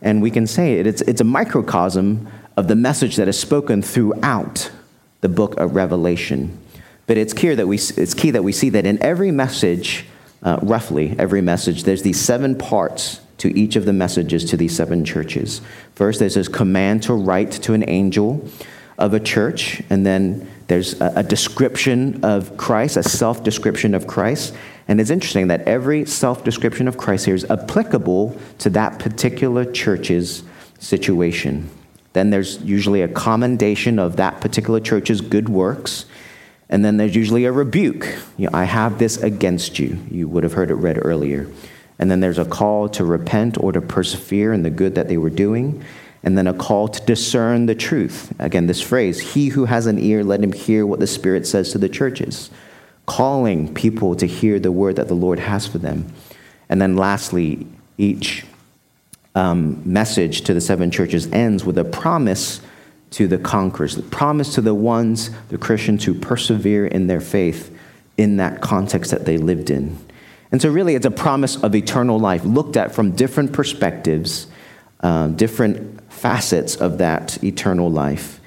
and 0.00 0.22
we 0.22 0.30
can 0.30 0.46
say 0.46 0.74
it, 0.74 0.86
it's, 0.86 1.00
it's 1.02 1.20
a 1.20 1.24
microcosm 1.24 2.28
of 2.56 2.68
the 2.68 2.76
message 2.76 3.16
that 3.16 3.26
is 3.26 3.36
spoken 3.36 3.82
throughout 3.82 4.70
the 5.20 5.28
book 5.28 5.56
of 5.56 5.74
Revelation. 5.74 6.56
But 7.06 7.16
it's 7.16 7.32
key 7.32 7.54
that 7.54 7.66
we, 7.66 7.76
it's 7.76 8.14
key 8.14 8.30
that 8.32 8.42
we 8.42 8.52
see 8.52 8.70
that 8.70 8.84
in 8.86 9.00
every 9.02 9.30
message, 9.30 10.06
uh, 10.42 10.58
roughly 10.62 11.14
every 11.18 11.40
message, 11.40 11.84
there's 11.84 12.02
these 12.02 12.20
seven 12.20 12.56
parts 12.56 13.20
to 13.38 13.56
each 13.56 13.76
of 13.76 13.84
the 13.84 13.92
messages 13.92 14.44
to 14.46 14.56
these 14.56 14.74
seven 14.74 15.04
churches. 15.04 15.60
First, 15.94 16.18
there's 16.18 16.34
this 16.34 16.48
command 16.48 17.02
to 17.04 17.14
write 17.14 17.52
to 17.52 17.74
an 17.74 17.88
angel 17.88 18.48
of 18.98 19.12
a 19.12 19.20
church, 19.20 19.82
and 19.90 20.06
then 20.06 20.48
there's 20.68 21.00
a, 21.00 21.12
a 21.16 21.22
description 21.22 22.24
of 22.24 22.56
Christ, 22.56 22.96
a 22.96 23.02
self 23.02 23.42
description 23.44 23.94
of 23.94 24.06
Christ. 24.06 24.54
And 24.88 25.00
it's 25.00 25.10
interesting 25.10 25.48
that 25.48 25.62
every 25.62 26.06
self 26.06 26.44
description 26.44 26.88
of 26.88 26.96
Christ 26.96 27.26
here 27.26 27.34
is 27.34 27.48
applicable 27.50 28.36
to 28.58 28.70
that 28.70 28.98
particular 28.98 29.70
church's 29.70 30.42
situation. 30.78 31.70
Then 32.14 32.30
there's 32.30 32.62
usually 32.62 33.02
a 33.02 33.08
commendation 33.08 33.98
of 33.98 34.16
that 34.16 34.40
particular 34.40 34.80
church's 34.80 35.20
good 35.20 35.48
works. 35.48 36.06
And 36.68 36.84
then 36.84 36.96
there's 36.96 37.14
usually 37.14 37.44
a 37.44 37.52
rebuke. 37.52 38.06
You 38.36 38.46
know, 38.46 38.58
I 38.58 38.64
have 38.64 38.98
this 38.98 39.16
against 39.22 39.78
you. 39.78 39.98
You 40.10 40.28
would 40.28 40.42
have 40.42 40.52
heard 40.52 40.70
it 40.70 40.74
read 40.74 40.98
earlier. 41.04 41.48
And 41.98 42.10
then 42.10 42.20
there's 42.20 42.38
a 42.38 42.44
call 42.44 42.88
to 42.90 43.04
repent 43.04 43.56
or 43.58 43.72
to 43.72 43.80
persevere 43.80 44.52
in 44.52 44.62
the 44.62 44.70
good 44.70 44.94
that 44.96 45.08
they 45.08 45.16
were 45.16 45.30
doing. 45.30 45.84
And 46.22 46.36
then 46.36 46.46
a 46.46 46.54
call 46.54 46.88
to 46.88 47.04
discern 47.06 47.66
the 47.66 47.74
truth. 47.74 48.34
Again, 48.40 48.66
this 48.66 48.80
phrase, 48.80 49.34
he 49.34 49.48
who 49.48 49.66
has 49.66 49.86
an 49.86 49.98
ear, 49.98 50.24
let 50.24 50.42
him 50.42 50.52
hear 50.52 50.84
what 50.84 50.98
the 50.98 51.06
Spirit 51.06 51.46
says 51.46 51.70
to 51.72 51.78
the 51.78 51.88
churches 51.88 52.50
calling 53.06 53.72
people 53.72 54.16
to 54.16 54.26
hear 54.26 54.58
the 54.58 54.72
word 54.72 54.96
that 54.96 55.06
the 55.06 55.14
Lord 55.14 55.38
has 55.38 55.66
for 55.66 55.78
them. 55.78 56.12
And 56.68 56.82
then 56.82 56.96
lastly, 56.96 57.66
each 57.96 58.44
um, 59.34 59.80
message 59.84 60.42
to 60.42 60.54
the 60.54 60.60
seven 60.60 60.90
churches 60.90 61.30
ends 61.32 61.64
with 61.64 61.78
a 61.78 61.84
promise 61.84 62.60
to 63.10 63.28
the 63.28 63.38
conquerors, 63.38 63.96
the 63.96 64.02
promise 64.02 64.54
to 64.54 64.60
the 64.60 64.74
ones, 64.74 65.30
the 65.48 65.58
Christians 65.58 66.04
who 66.04 66.14
persevere 66.14 66.86
in 66.86 67.06
their 67.06 67.20
faith 67.20 67.76
in 68.16 68.38
that 68.38 68.60
context 68.60 69.10
that 69.10 69.24
they 69.24 69.38
lived 69.38 69.70
in. 69.70 69.98
And 70.52 70.62
so, 70.62 70.70
really, 70.70 70.94
it's 70.94 71.06
a 71.06 71.10
promise 71.10 71.62
of 71.62 71.74
eternal 71.74 72.18
life 72.18 72.44
looked 72.44 72.76
at 72.76 72.94
from 72.94 73.12
different 73.12 73.52
perspectives, 73.52 74.46
uh, 75.00 75.28
different 75.28 76.12
facets 76.12 76.76
of 76.76 76.98
that 76.98 77.42
eternal 77.42 77.90
life. 77.90 78.40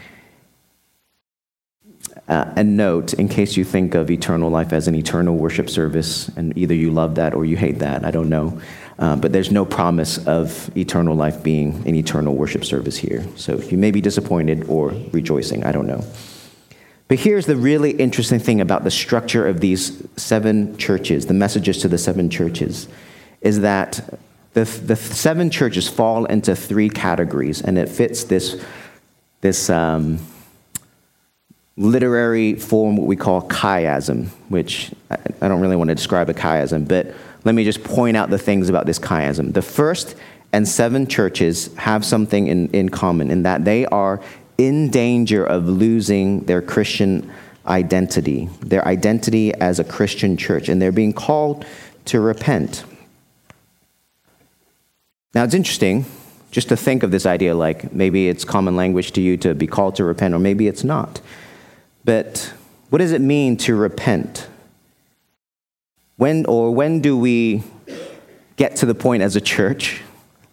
Uh, 2.27 2.51
and 2.55 2.77
note, 2.77 3.13
in 3.15 3.27
case 3.27 3.57
you 3.57 3.63
think 3.63 3.95
of 3.95 4.11
eternal 4.11 4.49
life 4.49 4.71
as 4.71 4.87
an 4.87 4.95
eternal 4.95 5.35
worship 5.35 5.69
service, 5.69 6.27
and 6.29 6.55
either 6.57 6.75
you 6.75 6.91
love 6.91 7.15
that 7.15 7.33
or 7.33 7.43
you 7.43 7.57
hate 7.57 7.79
that, 7.79 8.05
I 8.05 8.11
don't 8.11 8.29
know. 8.29 8.61
Uh, 8.99 9.15
but 9.15 9.31
there's 9.31 9.49
no 9.49 9.65
promise 9.65 10.17
of 10.27 10.69
eternal 10.77 11.15
life 11.15 11.41
being 11.41 11.87
an 11.87 11.95
eternal 11.95 12.35
worship 12.35 12.65
service 12.65 12.97
here. 12.97 13.25
So 13.37 13.57
you 13.57 13.77
may 13.77 13.91
be 13.91 14.01
disappointed 14.01 14.65
or 14.67 14.89
rejoicing, 15.11 15.63
I 15.63 15.71
don't 15.71 15.87
know. 15.87 16.03
But 17.07 17.19
here's 17.19 17.45
the 17.45 17.55
really 17.55 17.91
interesting 17.91 18.39
thing 18.39 18.59
about 18.59 18.83
the 18.83 18.91
structure 18.91 19.47
of 19.47 19.61
these 19.61 20.05
seven 20.17 20.77
churches, 20.77 21.25
the 21.25 21.33
messages 21.33 21.77
to 21.79 21.87
the 21.87 21.97
seven 21.97 22.29
churches, 22.29 22.89
is 23.41 23.61
that 23.61 24.19
the, 24.53 24.65
the 24.65 24.97
seven 24.97 25.49
churches 25.49 25.87
fall 25.87 26.25
into 26.25 26.53
three 26.53 26.89
categories, 26.89 27.61
and 27.61 27.77
it 27.77 27.87
fits 27.87 28.25
this, 28.25 28.61
this 29.39 29.69
um, 29.69 30.19
literary 31.77 32.55
form, 32.55 32.97
what 32.97 33.07
we 33.07 33.15
call 33.15 33.47
chiasm, 33.47 34.27
which 34.49 34.91
I 35.09 35.47
don't 35.47 35.61
really 35.61 35.77
want 35.77 35.87
to 35.87 35.95
describe 35.95 36.29
a 36.29 36.33
chiasm, 36.33 36.85
but 36.85 37.15
let 37.43 37.55
me 37.55 37.63
just 37.63 37.83
point 37.83 38.17
out 38.17 38.29
the 38.29 38.37
things 38.37 38.69
about 38.69 38.85
this 38.85 38.99
chiasm. 38.99 39.53
The 39.53 39.61
first 39.61 40.15
and 40.51 40.67
seven 40.67 41.07
churches 41.07 41.73
have 41.75 42.03
something 42.03 42.47
in, 42.47 42.69
in 42.69 42.89
common 42.89 43.31
in 43.31 43.43
that 43.43 43.65
they 43.65 43.85
are 43.85 44.21
in 44.57 44.89
danger 44.89 45.45
of 45.45 45.67
losing 45.67 46.41
their 46.41 46.61
Christian 46.61 47.31
identity, 47.67 48.49
their 48.61 48.85
identity 48.87 49.53
as 49.53 49.79
a 49.79 49.83
Christian 49.83 50.35
church, 50.35 50.67
and 50.67 50.81
they're 50.81 50.91
being 50.91 51.13
called 51.13 51.65
to 52.05 52.19
repent. 52.19 52.83
Now, 55.33 55.43
it's 55.43 55.53
interesting 55.53 56.05
just 56.51 56.69
to 56.69 56.75
think 56.75 57.03
of 57.03 57.11
this 57.11 57.25
idea 57.27 57.53
like 57.53 57.93
maybe 57.93 58.27
it's 58.27 58.43
common 58.43 58.75
language 58.75 59.11
to 59.11 59.21
you 59.21 59.37
to 59.37 59.53
be 59.53 59.67
called 59.67 59.95
to 59.95 60.03
repent, 60.03 60.33
or 60.33 60.39
maybe 60.39 60.67
it's 60.67 60.83
not. 60.83 61.21
But 62.03 62.51
what 62.89 62.97
does 62.99 63.11
it 63.11 63.21
mean 63.21 63.55
to 63.57 63.75
repent? 63.75 64.47
When 66.19 66.45
or 66.47 66.75
when 66.75 66.99
do 66.99 67.15
we 67.17 67.63
get 68.57 68.75
to 68.77 68.85
the 68.85 68.93
point 68.93 69.23
as 69.23 69.37
a 69.37 69.41
church? 69.41 70.01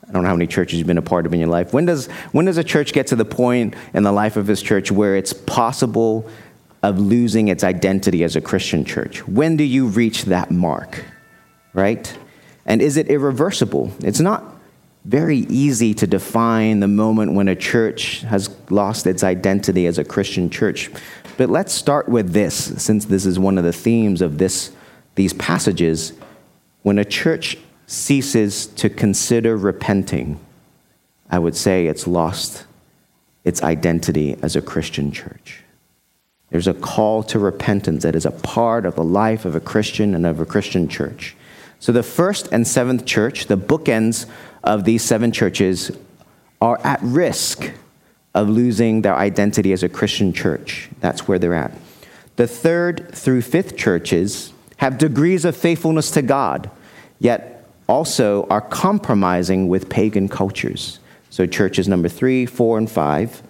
I 0.09 0.13
don't 0.13 0.23
know 0.23 0.29
how 0.29 0.37
many 0.37 0.47
churches 0.47 0.79
you've 0.79 0.87
been 0.87 0.97
a 0.97 1.03
part 1.03 1.27
of 1.27 1.35
in 1.35 1.41
your 1.41 1.49
life. 1.49 1.73
When 1.73 1.87
does, 1.87 2.07
when 2.31 2.45
does 2.45 2.57
a 2.57 2.63
church 2.63 2.93
get 2.93 3.09
to 3.09 3.17
the 3.17 3.25
point 3.25 3.75
in 3.93 4.05
the 4.05 4.13
life 4.13 4.37
of 4.37 4.47
this 4.47 4.63
church 4.63 4.93
where 4.93 5.17
it's 5.17 5.33
possible 5.33 6.31
of 6.85 7.01
losing 7.01 7.49
its 7.49 7.65
identity 7.65 8.23
as 8.23 8.37
a 8.37 8.41
Christian 8.41 8.85
church? 8.85 9.27
When 9.27 9.57
do 9.57 9.65
you 9.65 9.89
reach 9.89 10.27
that 10.27 10.53
mark? 10.53 11.05
Right? 11.73 12.17
And 12.65 12.81
is 12.81 12.97
it 12.97 13.09
irreversible? 13.09 13.93
It's 14.05 14.21
not 14.21 14.45
very 15.05 15.39
easy 15.49 15.95
to 15.95 16.07
define 16.07 16.79
the 16.79 16.87
moment 16.87 17.33
when 17.33 17.49
a 17.49 17.57
church 17.57 18.21
has 18.21 18.55
lost 18.71 19.05
its 19.05 19.25
identity 19.25 19.89
as 19.89 19.99
a 19.99 20.05
Christian 20.05 20.49
church. 20.49 20.93
But 21.37 21.51
let's 21.51 21.73
start 21.73 22.09
with 22.09 22.33
this, 22.33 22.55
since 22.81 23.07
this 23.07 23.27
is 23.27 23.37
one 23.37 23.59
of 23.59 23.65
the 23.65 23.73
themes 23.73 24.23
of 24.23 24.39
this, 24.39 24.71
these 25.17 25.33
passages. 25.35 26.13
When 26.83 26.99
a 26.99 27.05
church 27.05 27.59
ceases 27.87 28.67
to 28.67 28.89
consider 28.89 29.57
repenting, 29.57 30.39
I 31.29 31.41
would 31.41 31.57
say 31.57 31.87
it's 31.87 32.07
lost 32.07 32.65
its 33.45 33.63
identity 33.63 34.37
as 34.43 34.55
a 34.55 34.63
Christian 34.63 35.11
church. 35.11 35.63
There's 36.51 36.69
a 36.69 36.75
call 36.75 37.23
to 37.25 37.39
repentance 37.39 38.05
that 38.05 38.15
is 38.15 38.27
a 38.27 38.31
part 38.31 38.87
of 38.87 38.95
the 38.95 39.05
life 39.05 39.45
of 39.45 39.55
a 39.55 39.61
Christian 39.61 40.15
and 40.15 40.25
of 40.25 40.39
a 40.39 40.47
Christian 40.47 40.89
church. 40.89 41.35
So, 41.81 41.93
the 41.93 42.03
first 42.03 42.49
and 42.53 42.67
seventh 42.67 43.05
church, 43.05 43.47
the 43.47 43.59
bookends 43.59 44.27
of 44.63 44.85
these 44.85 45.03
seven 45.03 45.33
churches, 45.33 45.91
are 46.61 46.81
at 46.85 47.01
risk 47.03 47.73
of 48.35 48.49
losing 48.49 49.03
their 49.03 49.15
identity 49.15 49.73
as 49.73 49.83
a 49.83 49.89
Christian 49.89 50.33
church. 50.33 50.89
That's 51.01 51.27
where 51.29 51.39
they're 51.39 51.55
at. 51.55 51.73
The 52.37 52.47
third 52.47 53.15
through 53.15 53.43
fifth 53.43 53.77
churches 53.77 54.53
have 54.77 54.99
degrees 54.99 55.45
of 55.45 55.57
faithfulness 55.57 56.11
to 56.13 56.23
God, 56.23 56.71
yet 57.19 57.65
also 57.89 58.47
are 58.49 58.61
compromising 58.61 59.69
with 59.69 59.89
pagan 59.89 60.29
cultures. 60.29 60.99
So, 61.31 61.47
churches 61.47 61.89
number 61.89 62.09
three, 62.09 62.47
four, 62.47 62.79
and 62.79 62.91
five 62.91 63.43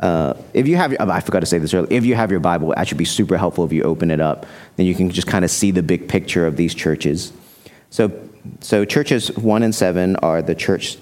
uh, 0.00 0.34
if 0.54 0.68
you 0.68 0.76
have, 0.76 0.94
oh, 1.00 1.10
I 1.10 1.20
forgot 1.20 1.40
to 1.40 1.46
say 1.46 1.58
this 1.58 1.74
earlier, 1.74 1.92
if 1.92 2.04
you 2.04 2.14
have 2.14 2.30
your 2.30 2.40
Bible, 2.40 2.72
it 2.72 2.86
should 2.86 2.98
be 2.98 3.04
super 3.04 3.36
helpful 3.36 3.64
if 3.64 3.72
you 3.72 3.82
open 3.82 4.10
it 4.10 4.20
up. 4.20 4.46
Then 4.76 4.86
you 4.86 4.94
can 4.94 5.10
just 5.10 5.26
kind 5.26 5.44
of 5.44 5.50
see 5.50 5.70
the 5.70 5.82
big 5.82 6.08
picture 6.08 6.46
of 6.46 6.56
these 6.56 6.74
churches. 6.74 7.32
So, 7.90 8.12
so 8.60 8.84
churches 8.84 9.36
one 9.36 9.62
and 9.62 9.74
seven 9.74 10.16
are 10.16 10.40
the 10.40 10.54
church, 10.54 10.98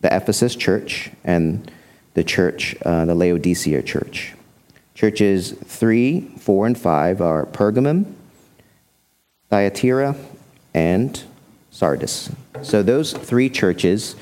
the 0.00 0.14
Ephesus 0.14 0.54
church, 0.54 1.10
and 1.24 1.70
the 2.14 2.22
church, 2.22 2.76
uh, 2.84 3.04
the 3.04 3.14
Laodicea 3.14 3.82
church. 3.82 4.34
Churches 4.94 5.52
three, 5.52 6.20
four, 6.38 6.66
and 6.66 6.78
five 6.78 7.20
are 7.20 7.46
Pergamum, 7.46 8.14
Thyatira, 9.50 10.16
and 10.72 11.22
Sardis. 11.70 12.30
So 12.62 12.82
those 12.82 13.12
three 13.12 13.50
churches 13.50 14.14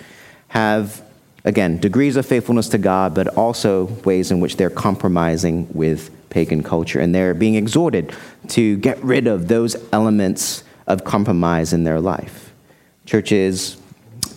have 0.48 1.02
again, 1.44 1.78
degrees 1.78 2.16
of 2.16 2.26
faithfulness 2.26 2.68
to 2.68 2.78
God, 2.78 3.14
but 3.14 3.28
also 3.28 3.84
ways 4.04 4.30
in 4.30 4.40
which 4.40 4.56
they're 4.56 4.70
compromising 4.70 5.68
with 5.72 6.10
pagan 6.30 6.62
culture. 6.62 7.00
And 7.00 7.14
they're 7.14 7.34
being 7.34 7.56
exhorted 7.56 8.14
to 8.48 8.76
get 8.76 9.02
rid 9.02 9.26
of 9.26 9.48
those 9.48 9.76
elements 9.92 10.64
of 10.86 11.04
compromise 11.04 11.72
in 11.72 11.84
their 11.84 12.00
life. 12.00 12.52
Churches, 13.06 13.76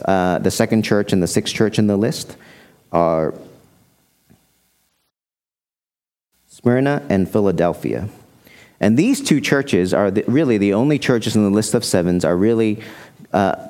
uh, 0.05 0.39
the 0.39 0.51
second 0.51 0.83
church 0.83 1.13
and 1.13 1.21
the 1.21 1.27
sixth 1.27 1.53
church 1.53 1.79
in 1.79 1.87
the 1.87 1.97
list 1.97 2.37
are 2.91 3.33
Smyrna 6.65 7.05
and 7.09 7.29
Philadelphia. 7.29 8.09
And 8.79 8.97
these 8.97 9.21
two 9.21 9.39
churches 9.39 9.93
are 9.93 10.09
the, 10.09 10.23
really 10.27 10.57
the 10.57 10.73
only 10.73 10.97
churches 10.97 11.35
in 11.35 11.43
the 11.43 11.51
list 11.51 11.75
of 11.75 11.85
sevens 11.85 12.25
are 12.25 12.35
really 12.35 12.81
uh, 13.31 13.67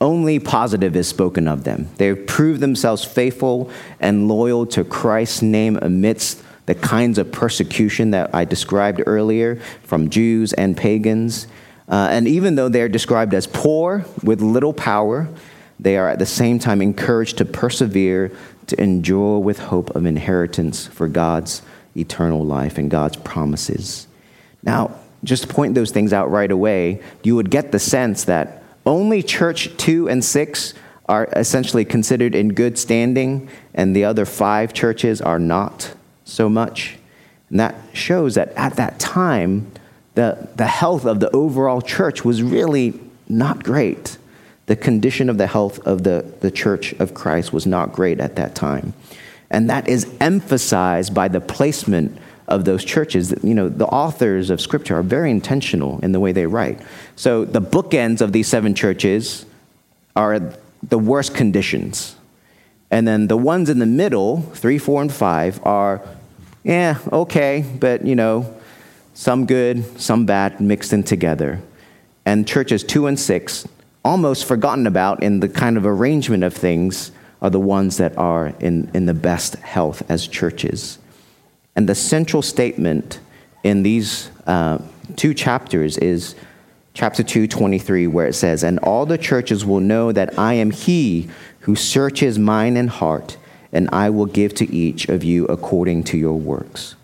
only 0.00 0.40
positive 0.40 0.96
is 0.96 1.06
spoken 1.06 1.46
of 1.46 1.62
them. 1.62 1.88
They've 1.98 2.26
proved 2.26 2.58
themselves 2.58 3.04
faithful 3.04 3.70
and 4.00 4.26
loyal 4.26 4.66
to 4.66 4.82
Christ's 4.82 5.42
name 5.42 5.78
amidst 5.80 6.42
the 6.66 6.74
kinds 6.74 7.16
of 7.16 7.30
persecution 7.30 8.10
that 8.10 8.34
I 8.34 8.44
described 8.44 9.00
earlier 9.06 9.60
from 9.84 10.10
Jews 10.10 10.52
and 10.52 10.76
pagans. 10.76 11.46
Uh, 11.88 12.08
and 12.10 12.26
even 12.26 12.56
though 12.56 12.68
they're 12.68 12.88
described 12.88 13.34
as 13.34 13.46
poor 13.46 14.04
with 14.24 14.42
little 14.42 14.72
power, 14.72 15.28
they 15.78 15.96
are 15.96 16.08
at 16.08 16.18
the 16.18 16.26
same 16.26 16.58
time 16.58 16.82
encouraged 16.82 17.38
to 17.38 17.44
persevere, 17.44 18.32
to 18.66 18.82
endure 18.82 19.38
with 19.38 19.60
hope 19.60 19.90
of 19.90 20.06
inheritance 20.06 20.88
for 20.88 21.06
God's 21.06 21.62
eternal 21.96 22.44
life 22.44 22.78
and 22.78 22.90
God's 22.90 23.16
promises. 23.16 24.06
Now, 24.62 24.94
just 25.24 25.42
to 25.44 25.48
point 25.48 25.74
those 25.74 25.90
things 25.90 26.12
out 26.12 26.30
right 26.30 26.50
away, 26.50 27.00
you 27.22 27.36
would 27.36 27.50
get 27.50 27.72
the 27.72 27.78
sense 27.78 28.24
that 28.24 28.62
only 28.84 29.22
church 29.22 29.76
2 29.76 30.08
and 30.08 30.24
6 30.24 30.74
are 31.08 31.28
essentially 31.36 31.84
considered 31.84 32.34
in 32.34 32.54
good 32.54 32.78
standing, 32.78 33.48
and 33.74 33.94
the 33.94 34.04
other 34.04 34.24
five 34.24 34.72
churches 34.72 35.20
are 35.20 35.38
not 35.38 35.94
so 36.24 36.48
much. 36.48 36.96
And 37.50 37.60
that 37.60 37.74
shows 37.92 38.34
that 38.34 38.48
at 38.52 38.76
that 38.76 38.98
time, 38.98 39.70
the, 40.14 40.48
the 40.56 40.66
health 40.66 41.04
of 41.04 41.20
the 41.20 41.30
overall 41.30 41.80
church 41.80 42.24
was 42.24 42.42
really 42.42 42.98
not 43.28 43.62
great. 43.62 44.18
The 44.66 44.76
condition 44.76 45.28
of 45.28 45.38
the 45.38 45.46
health 45.46 45.78
of 45.86 46.04
the, 46.04 46.24
the 46.40 46.50
church 46.50 46.92
of 46.94 47.14
Christ 47.14 47.52
was 47.52 47.66
not 47.66 47.92
great 47.92 48.20
at 48.20 48.36
that 48.36 48.54
time. 48.54 48.94
And 49.52 49.70
that 49.70 49.86
is 49.86 50.12
emphasized 50.18 51.14
by 51.14 51.28
the 51.28 51.40
placement 51.40 52.18
of 52.48 52.64
those 52.64 52.84
churches. 52.84 53.32
You 53.44 53.54
know, 53.54 53.68
the 53.68 53.86
authors 53.86 54.50
of 54.50 54.60
Scripture 54.60 54.98
are 54.98 55.02
very 55.02 55.30
intentional 55.30 56.00
in 56.00 56.12
the 56.12 56.18
way 56.18 56.32
they 56.32 56.46
write. 56.46 56.80
So 57.14 57.44
the 57.44 57.60
bookends 57.60 58.20
of 58.20 58.32
these 58.32 58.48
seven 58.48 58.74
churches 58.74 59.46
are 60.16 60.40
the 60.82 60.98
worst 60.98 61.34
conditions. 61.34 62.16
And 62.90 63.06
then 63.06 63.28
the 63.28 63.36
ones 63.36 63.70
in 63.70 63.78
the 63.78 63.86
middle, 63.86 64.42
three, 64.54 64.78
four, 64.78 65.00
and 65.00 65.12
five, 65.12 65.64
are, 65.64 66.02
yeah, 66.64 66.98
okay, 67.12 67.64
but 67.78 68.04
you 68.04 68.16
know, 68.16 68.54
some 69.14 69.46
good, 69.46 70.00
some 70.00 70.26
bad, 70.26 70.60
mixed 70.60 70.92
in 70.92 71.02
together. 71.02 71.60
And 72.24 72.48
churches 72.48 72.82
two 72.84 73.06
and 73.06 73.18
six, 73.20 73.66
almost 74.04 74.46
forgotten 74.46 74.86
about 74.86 75.22
in 75.22 75.40
the 75.40 75.48
kind 75.48 75.76
of 75.76 75.86
arrangement 75.86 76.42
of 76.42 76.54
things, 76.54 77.12
are 77.42 77.50
the 77.50 77.60
ones 77.60 77.98
that 77.98 78.16
are 78.16 78.54
in, 78.60 78.90
in 78.94 79.04
the 79.04 79.14
best 79.14 79.56
health 79.56 80.02
as 80.08 80.28
churches. 80.28 80.98
And 81.74 81.88
the 81.88 81.94
central 81.94 82.40
statement 82.40 83.18
in 83.64 83.82
these 83.82 84.30
uh, 84.46 84.78
two 85.16 85.34
chapters 85.34 85.98
is 85.98 86.36
chapter 86.94 87.24
2, 87.24 87.48
23, 87.48 88.06
where 88.06 88.28
it 88.28 88.34
says, 88.34 88.62
And 88.62 88.78
all 88.78 89.04
the 89.06 89.18
churches 89.18 89.64
will 89.64 89.80
know 89.80 90.12
that 90.12 90.38
I 90.38 90.54
am 90.54 90.70
he 90.70 91.28
who 91.60 91.74
searches 91.74 92.38
mind 92.38 92.78
and 92.78 92.88
heart, 92.88 93.36
and 93.72 93.88
I 93.92 94.10
will 94.10 94.26
give 94.26 94.54
to 94.54 94.72
each 94.72 95.08
of 95.08 95.24
you 95.24 95.46
according 95.46 96.04
to 96.04 96.18
your 96.18 96.38
works. 96.38 96.94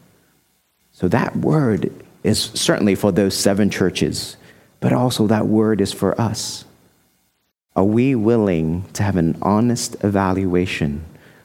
So 0.92 1.08
that 1.08 1.34
word 1.36 1.92
is 2.22 2.38
certainly 2.54 2.94
for 2.94 3.10
those 3.10 3.36
seven 3.36 3.70
churches, 3.70 4.36
but 4.80 4.92
also 4.92 5.26
that 5.26 5.46
word 5.46 5.80
is 5.80 5.92
for 5.92 6.20
us. 6.20 6.64
Are 7.78 7.84
we 7.84 8.16
willing 8.16 8.86
to 8.94 9.04
have 9.04 9.14
an 9.14 9.38
honest 9.40 10.02
evaluation 10.02 11.04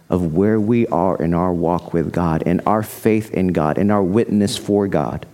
of 0.10 0.34
where 0.34 0.60
we 0.60 0.88
are 0.88 1.16
in 1.18 1.36
our 1.36 1.54
walk 1.54 1.94
with 1.94 2.12
God 2.12 2.42
and 2.48 2.60
our 2.66 2.82
faith 2.82 3.30
in 3.30 3.50
God 3.50 3.78
and 3.78 3.92
our 3.92 4.02
witness 4.02 4.58
for 4.58 4.88
God? 4.88 5.28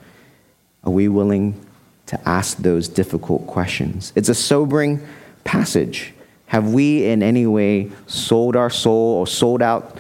Are 0.84 0.92
we 0.92 1.08
willing 1.08 1.66
to 2.08 2.20
ask 2.28 2.58
those 2.58 2.90
difficult 2.90 3.48
questions? 3.48 4.12
It's 4.18 4.28
a 4.28 4.36
sobering 4.36 5.00
passage. 5.46 6.14
Have 6.48 6.74
we 6.74 7.06
in 7.06 7.24
any 7.24 7.48
way 7.48 7.92
sold 8.08 8.58
our 8.58 8.70
soul 8.70 9.20
or 9.20 9.26
sold 9.26 9.62
out 9.62 9.98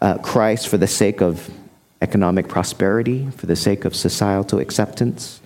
uh, 0.00 0.16
Christ 0.16 0.66
for 0.66 0.78
the 0.78 0.86
sake 0.86 1.20
of 1.20 1.50
economic 2.00 2.48
prosperity, 2.48 3.28
for 3.36 3.44
the 3.44 3.54
sake 3.54 3.84
of 3.84 3.94
societal 3.94 4.60
acceptance? 4.60 5.41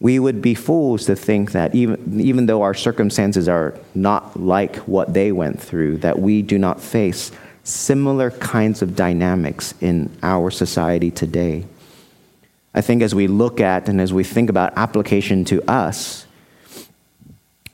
We 0.00 0.18
would 0.18 0.40
be 0.40 0.54
fools 0.54 1.06
to 1.06 1.16
think 1.16 1.52
that 1.52 1.74
even, 1.74 2.20
even 2.20 2.46
though 2.46 2.62
our 2.62 2.74
circumstances 2.74 3.48
are 3.48 3.74
not 3.94 4.40
like 4.40 4.76
what 4.76 5.12
they 5.12 5.32
went 5.32 5.60
through, 5.60 5.98
that 5.98 6.18
we 6.20 6.42
do 6.42 6.58
not 6.58 6.80
face 6.80 7.32
similar 7.64 8.30
kinds 8.30 8.80
of 8.80 8.94
dynamics 8.94 9.74
in 9.80 10.10
our 10.22 10.50
society 10.50 11.10
today. 11.10 11.66
I 12.74 12.80
think 12.80 13.02
as 13.02 13.14
we 13.14 13.26
look 13.26 13.60
at 13.60 13.88
and 13.88 14.00
as 14.00 14.12
we 14.12 14.22
think 14.22 14.48
about 14.50 14.72
application 14.76 15.44
to 15.46 15.68
us 15.68 16.26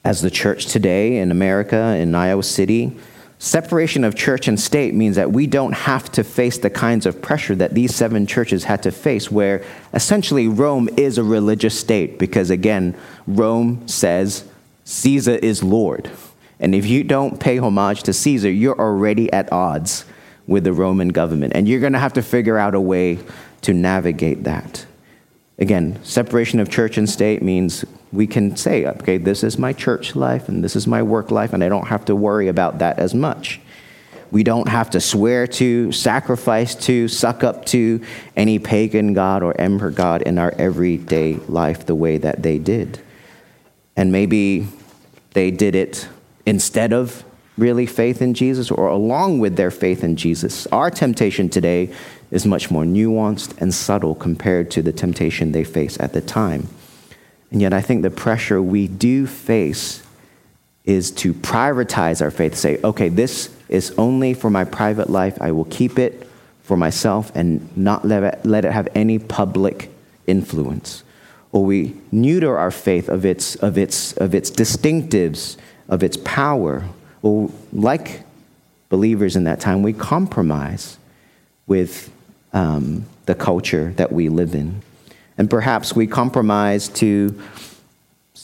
as 0.03 0.23
the 0.23 0.31
church 0.31 0.67
today 0.67 1.19
in 1.19 1.31
America, 1.31 1.97
in 1.97 2.15
Iowa 2.15 2.43
City, 2.43 2.97
separation 3.45 4.05
of 4.05 4.15
church 4.15 4.49
and 4.49 4.59
state 4.59 4.95
means 4.95 5.17
that 5.17 5.31
we 5.31 5.47
don't 5.47 5.75
have 5.75 6.11
to 6.11 6.25
face 6.25 6.57
the 6.57 6.71
kinds 6.71 7.05
of 7.05 7.21
pressure 7.21 7.55
that 7.55 7.75
these 7.75 7.95
seven 7.95 8.27
churches 8.27 8.65
had 8.65 8.83
to 8.83 8.91
face, 8.91 9.31
where 9.31 9.63
essentially 9.93 10.49
Rome 10.49 10.89
is 10.97 11.19
a 11.19 11.23
religious 11.23 11.79
state, 11.79 12.19
because 12.19 12.49
again, 12.49 12.97
Rome 13.27 13.87
says 13.87 14.45
Caesar 14.85 15.35
is 15.37 15.63
Lord. 15.63 16.11
And 16.59 16.75
if 16.75 16.87
you 16.87 17.05
don't 17.05 17.39
pay 17.39 17.59
homage 17.59 18.03
to 18.05 18.15
Caesar, 18.15 18.51
you're 18.51 18.81
already 18.81 19.31
at 19.31 19.53
odds 19.53 20.07
with 20.47 20.65
the 20.65 20.73
Roman 20.73 21.09
government. 21.09 21.53
And 21.55 21.69
you're 21.69 21.81
going 21.81 21.93
to 21.93 21.99
have 21.99 22.15
to 22.15 22.23
figure 22.23 22.57
out 22.57 22.75
a 22.75 22.81
way 22.81 23.19
to 23.61 23.75
navigate 23.75 24.45
that. 24.45 24.87
Again, 25.59 26.03
separation 26.03 26.61
of 26.61 26.71
church 26.71 26.97
and 26.97 27.09
state 27.09 27.43
means 27.43 27.85
we 28.15 28.27
can 28.27 28.57
say, 28.57 28.87
okay, 28.87 29.19
this 29.19 29.43
is 29.43 29.59
my 29.59 29.73
church 29.73 30.15
life 30.15 30.49
and 30.49 30.63
this 30.63 30.77
is 30.77 30.87
my 30.87 31.03
work 31.03 31.31
life, 31.31 31.53
and 31.53 31.63
I 31.63 31.69
don't 31.69 31.89
have 31.89 32.05
to 32.07 32.17
worry 32.17 32.49
about 32.49 32.79
that 32.79 32.99
as 32.99 33.15
much. 33.15 33.61
We 34.31 34.43
don't 34.43 34.69
have 34.69 34.91
to 34.91 35.01
swear 35.01 35.47
to, 35.47 35.93
sacrifice 35.93 36.75
to, 36.87 37.07
suck 37.09 37.45
up 37.45 37.67
to 37.67 38.01
any 38.37 38.59
pagan 38.59 39.15
god 39.15 39.43
or 39.43 39.59
emperor 39.61 39.91
god 39.91 40.23
in 40.23 40.39
our 40.39 40.53
everyday 40.59 41.35
life 41.49 41.87
the 41.87 41.95
way 41.95 42.19
that 42.19 42.43
they 42.43 42.59
did. 42.59 43.01
And 43.97 44.11
maybe 44.11 44.67
they 45.35 45.51
did 45.51 45.75
it 45.75 46.09
instead 46.47 46.93
of 46.93 47.25
really 47.57 47.87
faith 47.87 48.21
in 48.21 48.35
Jesus 48.35 48.71
or 48.71 48.89
along 48.89 49.39
with 49.39 49.57
their 49.57 49.71
faith 49.71 50.03
in 50.03 50.17
Jesus. 50.17 50.67
Our 50.69 50.91
temptation 50.91 51.49
today 51.49 51.95
is 52.31 52.45
much 52.45 52.71
more 52.71 52.85
nuanced 52.85 53.61
and 53.61 53.73
subtle 53.73 54.15
compared 54.15 54.71
to 54.73 54.83
the 54.83 54.93
temptation 54.93 55.53
they 55.53 55.63
face 55.63 55.99
at 56.01 56.13
the 56.13 56.21
time. 56.21 56.69
And 57.51 57.61
yet, 57.61 57.73
I 57.73 57.81
think 57.81 58.03
the 58.03 58.11
pressure 58.11 58.61
we 58.61 58.89
do 58.89 59.27
face 59.27 60.03
is 60.85 61.11
to 61.13 61.33
prioritize 61.33 62.21
our 62.21 62.31
faith, 62.31 62.55
say, 62.55 62.81
okay, 62.83 63.09
this 63.09 63.55
is 63.69 63.95
only 63.97 64.35
for 64.35 64.51
my 64.51 64.65
private 64.65 65.09
life. 65.09 65.41
I 65.41 65.53
will 65.53 65.65
keep 65.67 65.99
it 65.99 66.29
for 66.63 66.77
myself 66.77 67.31
and 67.35 67.75
not 67.77 68.05
let 68.05 68.23
it, 68.23 68.45
let 68.45 68.65
it 68.65 68.73
have 68.73 68.89
any 68.95 69.19
public 69.19 69.91
influence. 70.27 71.05
Or 71.53 71.65
we 71.65 71.95
neuter 72.11 72.59
our 72.59 72.71
faith 72.71 73.09
of 73.09 73.25
its, 73.25 73.55
of 73.57 73.79
its, 73.79 74.13
of 74.15 74.35
its 74.35 74.51
distinctives 74.51 75.57
of 75.89 76.03
its 76.03 76.17
power. 76.19 76.85
Or, 77.23 77.51
like 77.73 78.23
believers 78.89 79.37
in 79.37 79.45
that 79.45 79.61
time, 79.61 79.83
we 79.83 79.93
compromise 79.93 80.99
with 81.67 82.11
um, 82.53 83.07
the 83.27 83.35
culture 83.35 83.93
that 83.97 84.13
we 84.13 84.29
live 84.29 84.55
in. 84.55 84.83
And 85.37 85.51
perhaps 85.51 85.95
we 85.95 86.07
compromise 86.07 86.89
to 86.91 87.41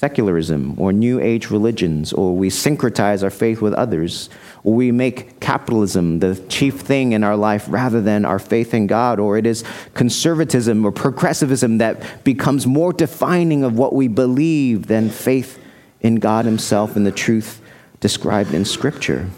secularism 0.01 0.81
or 0.81 0.93
New 0.93 1.21
Age 1.21 1.51
religions, 1.51 2.13
or 2.13 2.35
we 2.35 2.49
syncretize 2.49 3.23
our 3.23 3.31
faith 3.31 3.61
with 3.61 3.75
others, 3.75 4.31
or 4.65 4.75
we 4.75 4.91
make 4.91 5.41
capitalism 5.41 6.21
the 6.21 6.37
chief 6.49 6.81
thing 6.81 7.13
in 7.13 7.23
our 7.23 7.37
life 7.37 7.67
rather 7.69 8.01
than 8.01 8.25
our 8.25 8.39
faith 8.39 8.73
in 8.73 8.87
God, 8.87 9.21
or 9.21 9.37
it 9.37 9.47
is 9.47 9.63
conservatism 9.95 10.85
or 10.85 10.91
progressivism 10.91 11.79
that 11.79 12.25
becomes 12.25 12.67
more 12.67 12.93
defining 12.93 13.63
of 13.63 13.77
what 13.77 13.93
we 13.93 14.09
believe 14.09 14.87
than 14.87 15.11
faith 15.11 15.59
in 16.01 16.17
God 16.17 16.45
Himself 16.45 16.97
and 16.97 17.05
the 17.05 17.13
truth 17.13 17.61
described 18.01 18.55
in 18.55 18.65
Scripture. 18.65 19.29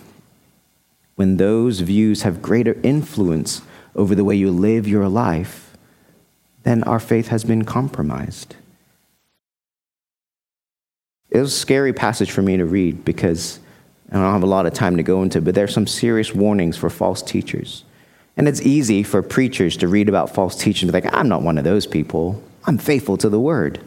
When 1.17 1.37
those 1.37 1.81
views 1.81 2.23
have 2.23 2.41
greater 2.41 2.79
influence 2.83 3.63
over 3.95 4.15
the 4.15 4.25
way 4.25 4.37
you 4.37 4.51
live 4.51 4.87
your 4.87 5.09
life, 5.09 5.62
then 6.63 6.83
our 6.85 7.01
faith 7.01 7.29
has 7.29 7.45
been 7.45 7.65
compromised. 7.65 8.57
It 11.31 11.41
was 11.41 11.53
a 11.53 11.59
scary 11.59 11.93
passage 11.93 12.31
for 12.31 12.43
me 12.43 12.57
to 12.59 12.67
read 12.67 13.05
because 13.05 13.59
I 14.11 14.17
don't 14.17 14.33
have 14.33 14.43
a 14.43 14.47
lot 14.47 14.67
of 14.67 14.75
time 14.75 14.97
to 14.99 15.03
go 15.03 15.23
into, 15.23 15.41
but 15.41 15.55
there's 15.55 15.73
some 15.73 15.87
serious 15.87 16.35
warnings 16.35 16.77
for 16.77 16.91
false 16.91 17.23
teachers. 17.23 17.85
And 18.37 18.47
it's 18.47 18.61
easy 18.61 19.03
for 19.03 19.23
preachers 19.23 19.77
to 19.79 19.89
read 19.89 20.09
about 20.09 20.35
false 20.35 20.57
teaching 20.57 20.89
and 20.89 20.93
be 20.93 21.01
like, 21.01 21.15
I'm 21.15 21.29
not 21.29 21.43
one 21.43 21.59
of 21.59 21.65
those 21.65 21.87
people. 21.87 22.43
I'm 22.65 22.79
faithful 22.79 23.17
to 23.19 23.29
the 23.29 23.41
word. 23.41 23.81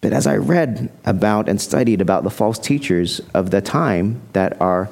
But 0.00 0.12
as 0.12 0.26
I 0.26 0.36
read 0.36 0.90
about 1.04 1.48
and 1.48 1.60
studied 1.60 2.00
about 2.00 2.24
the 2.24 2.30
false 2.30 2.58
teachers 2.58 3.20
of 3.34 3.50
the 3.50 3.60
time 3.60 4.22
that 4.32 4.60
are 4.60 4.88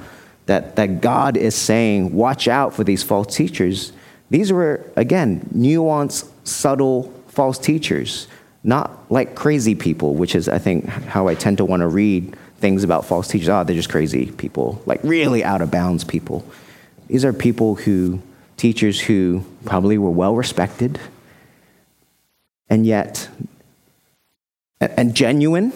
that, 0.46 0.76
that 0.76 1.02
God 1.02 1.36
is 1.36 1.54
saying, 1.54 2.14
watch 2.14 2.48
out 2.48 2.74
for 2.74 2.82
these 2.82 3.02
false 3.02 3.36
teachers, 3.36 3.92
these 4.30 4.52
were, 4.52 4.84
again, 4.96 5.48
nuanced, 5.54 6.28
subtle 6.44 7.12
false 7.28 7.58
teachers 7.58 8.26
not 8.64 9.10
like 9.10 9.34
crazy 9.34 9.74
people, 9.74 10.14
which 10.14 10.34
is, 10.34 10.48
I 10.48 10.58
think, 10.58 10.86
how 10.86 11.28
I 11.28 11.34
tend 11.34 11.58
to 11.58 11.64
want 11.64 11.80
to 11.80 11.88
read 11.88 12.36
things 12.58 12.84
about 12.84 13.04
false 13.04 13.28
teachers. 13.28 13.48
Oh, 13.48 13.64
they're 13.64 13.76
just 13.76 13.88
crazy 13.88 14.30
people, 14.32 14.82
like 14.84 15.00
really 15.02 15.44
out 15.44 15.62
of 15.62 15.70
bounds 15.70 16.04
people. 16.04 16.44
These 17.06 17.24
are 17.24 17.32
people 17.32 17.76
who, 17.76 18.20
teachers 18.56 19.00
who 19.00 19.44
probably 19.64 19.96
were 19.96 20.10
well 20.10 20.34
respected 20.34 21.00
and 22.68 22.84
yet, 22.84 23.28
and 24.80 25.14
genuine, 25.14 25.72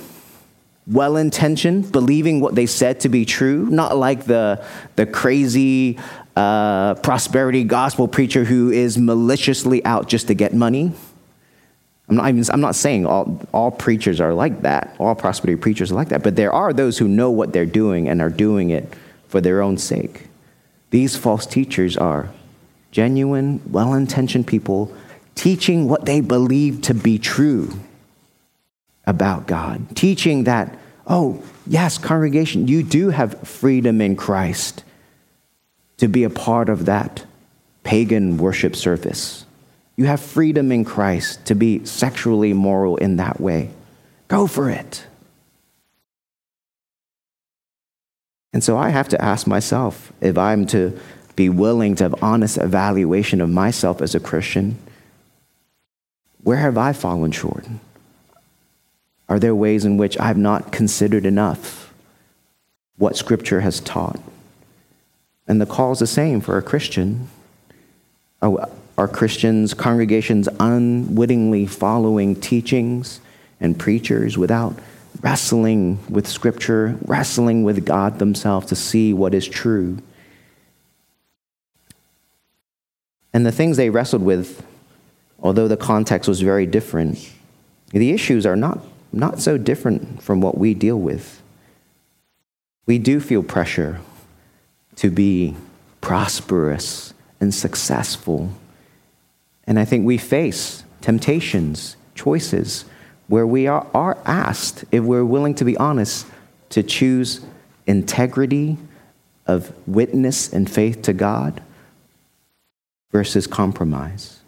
well 0.86 1.16
intentioned, 1.16 1.92
believing 1.92 2.40
what 2.40 2.54
they 2.54 2.66
said 2.66 3.00
to 3.00 3.08
be 3.08 3.24
true, 3.24 3.66
not 3.66 3.96
like 3.96 4.24
the, 4.24 4.64
the 4.96 5.06
crazy 5.06 5.98
uh, 6.36 6.94
prosperity 6.96 7.64
gospel 7.64 8.08
preacher 8.08 8.44
who 8.44 8.70
is 8.70 8.98
maliciously 8.98 9.84
out 9.84 10.08
just 10.08 10.26
to 10.28 10.34
get 10.34 10.52
money. 10.54 10.92
I'm 12.08 12.16
not, 12.16 12.28
even, 12.28 12.44
I'm 12.52 12.60
not 12.60 12.74
saying 12.74 13.06
all, 13.06 13.40
all 13.52 13.70
preachers 13.70 14.20
are 14.20 14.34
like 14.34 14.62
that, 14.62 14.94
all 14.98 15.14
prosperity 15.14 15.60
preachers 15.60 15.92
are 15.92 15.94
like 15.94 16.08
that, 16.08 16.22
but 16.22 16.36
there 16.36 16.52
are 16.52 16.72
those 16.72 16.98
who 16.98 17.06
know 17.06 17.30
what 17.30 17.52
they're 17.52 17.64
doing 17.64 18.08
and 18.08 18.20
are 18.20 18.30
doing 18.30 18.70
it 18.70 18.92
for 19.28 19.40
their 19.40 19.62
own 19.62 19.78
sake. 19.78 20.26
These 20.90 21.16
false 21.16 21.46
teachers 21.46 21.96
are 21.96 22.28
genuine, 22.90 23.62
well 23.70 23.94
intentioned 23.94 24.46
people 24.46 24.94
teaching 25.34 25.88
what 25.88 26.04
they 26.04 26.20
believe 26.20 26.82
to 26.82 26.92
be 26.92 27.18
true 27.18 27.80
about 29.06 29.46
God, 29.46 29.96
teaching 29.96 30.44
that, 30.44 30.78
oh, 31.06 31.42
yes, 31.66 31.98
congregation, 31.98 32.68
you 32.68 32.82
do 32.82 33.10
have 33.10 33.40
freedom 33.46 34.00
in 34.00 34.16
Christ 34.16 34.84
to 35.98 36.08
be 36.08 36.24
a 36.24 36.30
part 36.30 36.68
of 36.68 36.86
that 36.86 37.24
pagan 37.82 38.36
worship 38.38 38.76
service 38.76 39.44
you 39.96 40.06
have 40.06 40.20
freedom 40.20 40.72
in 40.72 40.84
Christ 40.84 41.44
to 41.46 41.54
be 41.54 41.84
sexually 41.84 42.52
moral 42.52 42.96
in 42.96 43.16
that 43.16 43.40
way. 43.40 43.70
Go 44.28 44.46
for 44.46 44.70
it. 44.70 45.06
And 48.52 48.62
so 48.64 48.76
I 48.76 48.90
have 48.90 49.08
to 49.10 49.22
ask 49.22 49.46
myself 49.46 50.12
if 50.20 50.36
I'm 50.36 50.66
to 50.68 50.98
be 51.36 51.48
willing 51.48 51.94
to 51.96 52.04
have 52.04 52.22
honest 52.22 52.58
evaluation 52.58 53.40
of 53.40 53.48
myself 53.48 54.02
as 54.02 54.14
a 54.14 54.20
Christian, 54.20 54.78
where 56.42 56.58
have 56.58 56.76
I 56.76 56.92
fallen 56.92 57.32
short? 57.32 57.66
Are 59.28 59.38
there 59.38 59.54
ways 59.54 59.84
in 59.84 59.96
which 59.96 60.18
I've 60.18 60.36
not 60.36 60.72
considered 60.72 61.24
enough 61.24 61.92
what 62.96 63.16
Scripture 63.16 63.60
has 63.60 63.80
taught? 63.80 64.20
And 65.46 65.60
the 65.60 65.66
call 65.66 65.92
is 65.92 65.98
the 65.98 66.06
same 66.06 66.40
for 66.40 66.56
a 66.58 66.62
Christian. 66.62 67.28
Oh, 68.40 68.64
are 68.98 69.08
Christians, 69.08 69.74
congregations 69.74 70.48
unwittingly 70.60 71.66
following 71.66 72.36
teachings 72.36 73.20
and 73.60 73.78
preachers 73.78 74.36
without 74.36 74.78
wrestling 75.20 75.98
with 76.08 76.26
Scripture, 76.26 76.98
wrestling 77.06 77.64
with 77.64 77.84
God 77.84 78.18
themselves 78.18 78.66
to 78.66 78.76
see 78.76 79.14
what 79.14 79.34
is 79.34 79.48
true? 79.48 79.98
And 83.32 83.46
the 83.46 83.52
things 83.52 83.76
they 83.76 83.90
wrestled 83.90 84.22
with, 84.22 84.64
although 85.40 85.68
the 85.68 85.76
context 85.76 86.28
was 86.28 86.40
very 86.40 86.66
different, 86.66 87.30
the 87.90 88.10
issues 88.10 88.44
are 88.44 88.56
not, 88.56 88.78
not 89.12 89.40
so 89.40 89.58
different 89.58 90.22
from 90.22 90.40
what 90.40 90.58
we 90.58 90.74
deal 90.74 90.98
with. 90.98 91.42
We 92.86 92.98
do 92.98 93.20
feel 93.20 93.42
pressure 93.42 94.00
to 94.96 95.10
be 95.10 95.56
prosperous 96.00 97.14
and 97.40 97.54
successful 97.54 98.52
and 99.66 99.78
I 99.78 99.84
think 99.84 100.04
we 100.04 100.18
face 100.18 100.84
temptations, 101.00 101.96
choices, 102.14 102.84
where 103.28 103.46
we 103.46 103.66
are, 103.66 103.86
are 103.94 104.18
asked, 104.24 104.84
if 104.92 105.02
we're 105.04 105.24
willing 105.24 105.54
to 105.56 105.64
be 105.64 105.76
honest, 105.76 106.26
to 106.70 106.82
choose 106.82 107.40
integrity 107.86 108.76
of 109.46 109.72
witness 109.86 110.52
and 110.52 110.70
faith 110.70 111.02
to 111.02 111.12
God 111.12 111.62
versus 113.10 113.46
compromise. 113.46 114.40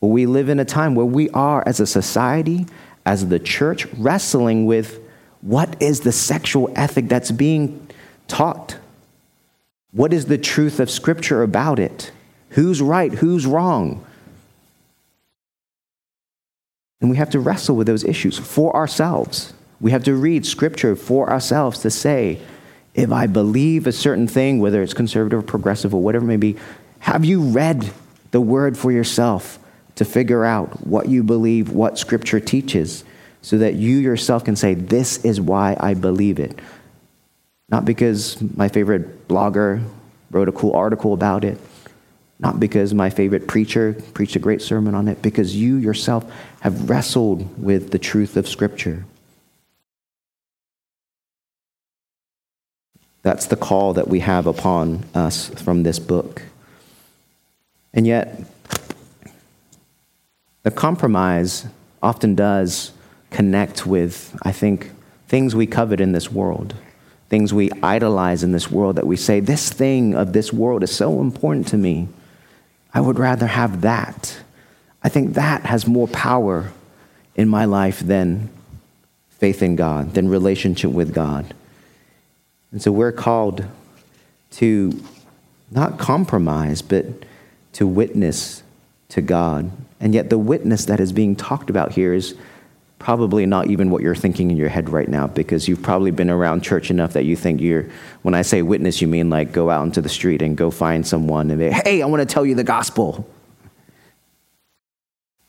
Well, 0.00 0.10
we 0.10 0.26
live 0.26 0.48
in 0.48 0.58
a 0.58 0.64
time 0.64 0.94
where 0.94 1.06
we 1.06 1.28
are, 1.30 1.62
as 1.66 1.80
a 1.80 1.86
society, 1.86 2.66
as 3.10 3.26
the 3.26 3.40
church, 3.40 3.86
wrestling 3.98 4.66
with 4.66 5.00
what 5.40 5.82
is 5.82 6.00
the 6.00 6.12
sexual 6.12 6.72
ethic 6.76 7.08
that's 7.08 7.32
being 7.32 7.88
taught? 8.28 8.76
What 9.90 10.12
is 10.12 10.26
the 10.26 10.38
truth 10.38 10.78
of 10.78 10.88
Scripture 10.88 11.42
about 11.42 11.80
it? 11.80 12.12
Who's 12.50 12.80
right? 12.80 13.12
Who's 13.12 13.46
wrong? 13.46 14.04
And 17.00 17.10
we 17.10 17.16
have 17.16 17.30
to 17.30 17.40
wrestle 17.40 17.74
with 17.74 17.88
those 17.88 18.04
issues 18.04 18.38
for 18.38 18.76
ourselves. 18.76 19.54
We 19.80 19.90
have 19.90 20.04
to 20.04 20.14
read 20.14 20.46
scripture 20.46 20.94
for 20.94 21.30
ourselves 21.30 21.80
to 21.80 21.90
say, 21.90 22.40
if 22.94 23.10
I 23.10 23.26
believe 23.26 23.86
a 23.86 23.92
certain 23.92 24.28
thing, 24.28 24.60
whether 24.60 24.82
it's 24.82 24.94
conservative 24.94 25.38
or 25.38 25.42
progressive 25.42 25.94
or 25.94 26.02
whatever 26.02 26.26
it 26.26 26.28
may 26.28 26.36
be, 26.36 26.56
have 27.00 27.24
you 27.24 27.40
read 27.40 27.90
the 28.32 28.40
word 28.40 28.76
for 28.76 28.92
yourself 28.92 29.58
to 30.00 30.04
figure 30.06 30.46
out 30.46 30.86
what 30.86 31.10
you 31.10 31.22
believe, 31.22 31.72
what 31.72 31.98
scripture 31.98 32.40
teaches, 32.40 33.04
so 33.42 33.58
that 33.58 33.74
you 33.74 33.98
yourself 33.98 34.42
can 34.42 34.56
say, 34.56 34.72
This 34.72 35.22
is 35.26 35.38
why 35.38 35.76
I 35.78 35.92
believe 35.92 36.38
it? 36.38 36.58
Not 37.68 37.84
because 37.84 38.40
my 38.56 38.68
favorite 38.68 39.28
blogger 39.28 39.84
wrote 40.30 40.48
a 40.48 40.52
cool 40.52 40.72
article 40.72 41.12
about 41.12 41.44
it, 41.44 41.60
not 42.38 42.58
because 42.58 42.94
my 42.94 43.10
favorite 43.10 43.46
preacher 43.46 43.92
preached 44.14 44.36
a 44.36 44.38
great 44.38 44.62
sermon 44.62 44.94
on 44.94 45.06
it, 45.06 45.20
because 45.20 45.54
you 45.54 45.76
yourself 45.76 46.24
have 46.60 46.88
wrestled 46.88 47.62
with 47.62 47.90
the 47.90 47.98
truth 47.98 48.38
of 48.38 48.48
Scripture. 48.48 49.04
That's 53.20 53.44
the 53.44 53.56
call 53.56 53.92
that 53.92 54.08
we 54.08 54.20
have 54.20 54.46
upon 54.46 55.04
us 55.14 55.50
from 55.50 55.82
this 55.82 55.98
book. 55.98 56.40
And 57.92 58.06
yet, 58.06 58.49
the 60.62 60.70
compromise 60.70 61.66
often 62.02 62.34
does 62.34 62.92
connect 63.30 63.86
with, 63.86 64.36
I 64.42 64.52
think, 64.52 64.90
things 65.28 65.54
we 65.54 65.66
covet 65.66 66.00
in 66.00 66.12
this 66.12 66.30
world, 66.30 66.74
things 67.28 67.54
we 67.54 67.70
idolize 67.82 68.42
in 68.42 68.52
this 68.52 68.70
world 68.70 68.96
that 68.96 69.06
we 69.06 69.16
say, 69.16 69.40
this 69.40 69.70
thing 69.70 70.14
of 70.14 70.32
this 70.32 70.52
world 70.52 70.82
is 70.82 70.94
so 70.94 71.20
important 71.20 71.68
to 71.68 71.76
me. 71.76 72.08
I 72.92 73.00
would 73.00 73.18
rather 73.18 73.46
have 73.46 73.82
that. 73.82 74.38
I 75.02 75.08
think 75.08 75.34
that 75.34 75.62
has 75.62 75.86
more 75.86 76.08
power 76.08 76.72
in 77.36 77.48
my 77.48 77.64
life 77.64 78.00
than 78.00 78.50
faith 79.30 79.62
in 79.62 79.76
God, 79.76 80.14
than 80.14 80.28
relationship 80.28 80.90
with 80.90 81.14
God. 81.14 81.54
And 82.72 82.82
so 82.82 82.92
we're 82.92 83.12
called 83.12 83.64
to 84.52 85.02
not 85.70 85.98
compromise, 85.98 86.82
but 86.82 87.06
to 87.74 87.86
witness 87.86 88.62
to 89.10 89.22
God. 89.22 89.70
And 90.00 90.14
yet, 90.14 90.30
the 90.30 90.38
witness 90.38 90.86
that 90.86 90.98
is 90.98 91.12
being 91.12 91.36
talked 91.36 91.70
about 91.70 91.92
here 91.92 92.14
is 92.14 92.34
probably 92.98 93.46
not 93.46 93.68
even 93.68 93.90
what 93.90 94.02
you're 94.02 94.14
thinking 94.14 94.50
in 94.50 94.56
your 94.56 94.68
head 94.68 94.90
right 94.90 95.08
now 95.08 95.26
because 95.26 95.68
you've 95.68 95.82
probably 95.82 96.10
been 96.10 96.28
around 96.28 96.62
church 96.62 96.90
enough 96.90 97.14
that 97.14 97.24
you 97.24 97.34
think 97.34 97.58
you're 97.58 97.86
when 98.20 98.34
i 98.34 98.42
say 98.42 98.60
witness 98.60 99.00
you 99.00 99.08
mean 99.08 99.30
like 99.30 99.52
go 99.52 99.70
out 99.70 99.82
into 99.84 100.02
the 100.02 100.08
street 100.08 100.42
and 100.42 100.54
go 100.54 100.70
find 100.70 101.06
someone 101.06 101.50
and 101.50 101.58
be 101.58 101.70
hey 101.70 102.02
i 102.02 102.04
want 102.04 102.20
to 102.20 102.30
tell 102.30 102.44
you 102.44 102.54
the 102.54 102.62
gospel. 102.62 103.26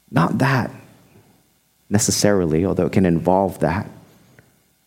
Not 0.10 0.38
that 0.38 0.72
necessarily 1.90 2.66
although 2.66 2.88
it 2.88 2.94
can 2.94 3.06
involve 3.06 3.60
that. 3.60 3.88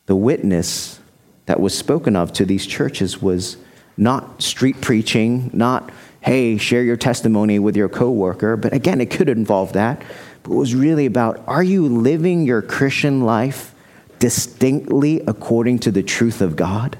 The 0.06 0.16
witness 0.16 1.00
that 1.46 1.60
was 1.60 1.76
spoken 1.76 2.16
of 2.16 2.32
to 2.34 2.44
these 2.44 2.66
churches 2.66 3.22
was 3.22 3.56
not 3.96 4.42
street 4.42 4.80
preaching, 4.80 5.50
not, 5.52 5.90
hey, 6.24 6.56
share 6.56 6.82
your 6.82 6.96
testimony 6.96 7.58
with 7.58 7.76
your 7.76 7.90
coworker, 7.90 8.56
but 8.56 8.72
again, 8.72 8.98
it 8.98 9.10
could 9.10 9.28
involve 9.28 9.74
that. 9.74 10.02
But 10.42 10.52
it 10.52 10.56
was 10.56 10.74
really 10.74 11.04
about 11.04 11.44
are 11.46 11.62
you 11.62 11.86
living 11.86 12.46
your 12.46 12.62
Christian 12.62 13.20
life 13.24 13.74
distinctly 14.18 15.20
according 15.26 15.80
to 15.80 15.90
the 15.90 16.02
truth 16.02 16.40
of 16.40 16.56
God? 16.56 16.96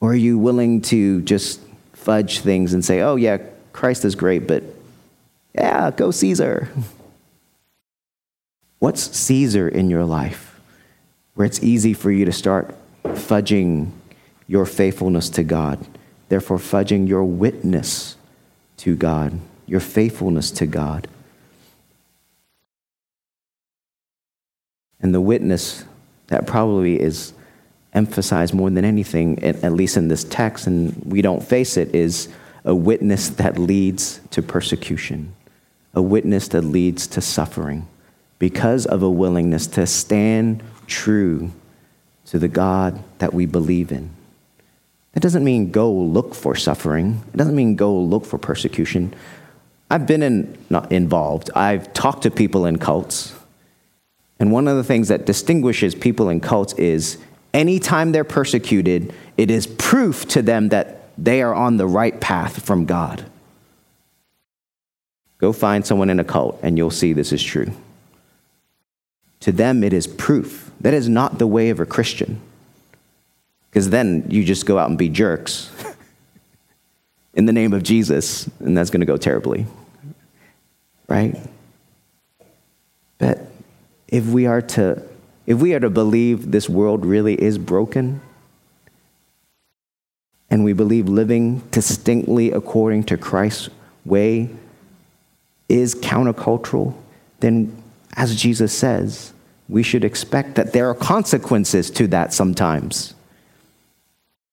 Or 0.00 0.12
are 0.12 0.16
you 0.16 0.38
willing 0.38 0.80
to 0.82 1.22
just 1.22 1.60
fudge 1.92 2.38
things 2.38 2.72
and 2.72 2.84
say, 2.84 3.00
oh, 3.00 3.16
yeah, 3.16 3.38
Christ 3.72 4.04
is 4.04 4.14
great, 4.14 4.46
but 4.46 4.62
yeah, 5.54 5.90
go 5.90 6.12
Caesar? 6.12 6.68
What's 8.78 9.16
Caesar 9.16 9.68
in 9.68 9.90
your 9.90 10.04
life 10.04 10.60
where 11.34 11.46
it's 11.46 11.62
easy 11.64 11.94
for 11.94 12.12
you 12.12 12.24
to 12.26 12.32
start 12.32 12.76
fudging 13.04 13.90
your 14.46 14.66
faithfulness 14.66 15.30
to 15.30 15.42
God, 15.42 15.84
therefore, 16.32 16.56
fudging 16.56 17.06
your 17.06 17.24
witness 17.24 18.16
to 18.78 18.96
God, 18.96 19.38
your 19.66 19.80
faithfulness 19.80 20.50
to 20.52 20.64
God? 20.64 21.06
And 24.98 25.14
the 25.14 25.20
witness 25.20 25.84
that 26.28 26.46
probably 26.46 26.98
is 26.98 27.34
emphasized 27.92 28.54
more 28.54 28.70
than 28.70 28.82
anything, 28.82 29.44
at 29.44 29.74
least 29.74 29.98
in 29.98 30.08
this 30.08 30.24
text, 30.24 30.66
and 30.66 30.96
we 31.04 31.20
don't 31.20 31.42
face 31.42 31.76
it, 31.76 31.94
is 31.94 32.30
a 32.64 32.74
witness 32.74 33.28
that 33.28 33.58
leads 33.58 34.22
to 34.30 34.40
persecution, 34.40 35.34
a 35.92 36.00
witness 36.00 36.48
that 36.48 36.62
leads 36.62 37.06
to 37.08 37.20
suffering 37.20 37.86
because 38.38 38.86
of 38.86 39.02
a 39.02 39.10
willingness 39.10 39.66
to 39.66 39.86
stand 39.86 40.62
true 40.86 41.50
to 42.24 42.38
the 42.38 42.48
God 42.48 43.04
that 43.18 43.34
we 43.34 43.44
believe 43.44 43.92
in. 43.92 44.08
That 45.12 45.20
doesn't 45.20 45.44
mean 45.44 45.70
go 45.70 45.92
look 45.92 46.34
for 46.34 46.56
suffering. 46.56 47.22
It 47.32 47.36
doesn't 47.36 47.54
mean 47.54 47.76
go 47.76 47.94
look 47.94 48.24
for 48.24 48.38
persecution. 48.38 49.14
I've 49.90 50.06
been 50.06 50.22
in, 50.22 50.58
involved. 50.90 51.50
I've 51.54 51.92
talked 51.92 52.22
to 52.22 52.30
people 52.30 52.64
in 52.64 52.78
cults. 52.78 53.34
And 54.40 54.50
one 54.50 54.66
of 54.66 54.76
the 54.76 54.84
things 54.84 55.08
that 55.08 55.26
distinguishes 55.26 55.94
people 55.94 56.30
in 56.30 56.40
cults 56.40 56.72
is 56.74 57.18
anytime 57.52 58.12
they're 58.12 58.24
persecuted, 58.24 59.14
it 59.36 59.50
is 59.50 59.66
proof 59.66 60.26
to 60.28 60.42
them 60.42 60.70
that 60.70 61.10
they 61.18 61.42
are 61.42 61.54
on 61.54 61.76
the 61.76 61.86
right 61.86 62.18
path 62.20 62.64
from 62.64 62.86
God. 62.86 63.24
Go 65.38 65.52
find 65.52 65.84
someone 65.84 66.08
in 66.08 66.20
a 66.20 66.24
cult 66.24 66.58
and 66.62 66.78
you'll 66.78 66.90
see 66.90 67.12
this 67.12 67.32
is 67.32 67.42
true. 67.42 67.72
To 69.40 69.52
them, 69.52 69.84
it 69.84 69.92
is 69.92 70.06
proof. 70.06 70.70
That 70.80 70.94
is 70.94 71.08
not 71.08 71.38
the 71.38 71.46
way 71.46 71.68
of 71.70 71.80
a 71.80 71.86
Christian. 71.86 72.40
Because 73.72 73.88
then 73.88 74.26
you 74.28 74.44
just 74.44 74.66
go 74.66 74.76
out 74.76 74.90
and 74.90 74.98
be 74.98 75.08
jerks 75.08 75.70
in 77.34 77.46
the 77.46 77.54
name 77.54 77.72
of 77.72 77.82
Jesus, 77.82 78.46
and 78.60 78.76
that's 78.76 78.90
going 78.90 79.00
to 79.00 79.06
go 79.06 79.16
terribly. 79.16 79.64
Right? 81.08 81.40
But 83.16 83.40
if 84.08 84.26
we 84.26 84.44
are 84.46 84.60
to 84.60 85.02
if 85.46 85.58
we 85.58 85.74
are 85.74 85.80
to 85.80 85.90
believe 85.90 86.52
this 86.52 86.68
world 86.68 87.06
really 87.06 87.34
is 87.34 87.56
broken, 87.56 88.20
and 90.50 90.64
we 90.64 90.74
believe 90.74 91.08
living 91.08 91.60
distinctly 91.70 92.52
according 92.52 93.04
to 93.04 93.16
Christ's 93.16 93.70
way 94.04 94.50
is 95.70 95.94
countercultural, 95.94 96.94
then 97.40 97.82
as 98.14 98.36
Jesus 98.36 98.76
says, 98.76 99.32
we 99.66 99.82
should 99.82 100.04
expect 100.04 100.56
that 100.56 100.74
there 100.74 100.90
are 100.90 100.94
consequences 100.94 101.90
to 101.92 102.06
that 102.08 102.34
sometimes. 102.34 103.14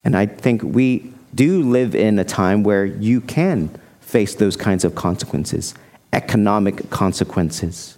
And 0.03 0.15
I 0.15 0.25
think 0.25 0.63
we 0.63 1.13
do 1.35 1.61
live 1.63 1.93
in 1.95 2.17
a 2.19 2.23
time 2.23 2.63
where 2.63 2.85
you 2.85 3.21
can 3.21 3.69
face 4.01 4.35
those 4.35 4.55
kinds 4.55 4.83
of 4.83 4.95
consequences 4.95 5.75
economic 6.11 6.89
consequences, 6.89 7.97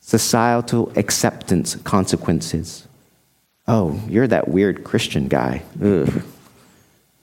societal 0.00 0.92
acceptance 0.96 1.76
consequences. 1.76 2.88
Oh, 3.68 4.00
you're 4.08 4.26
that 4.26 4.48
weird 4.48 4.82
Christian 4.82 5.28
guy. 5.28 5.62
Ugh. 5.80 6.22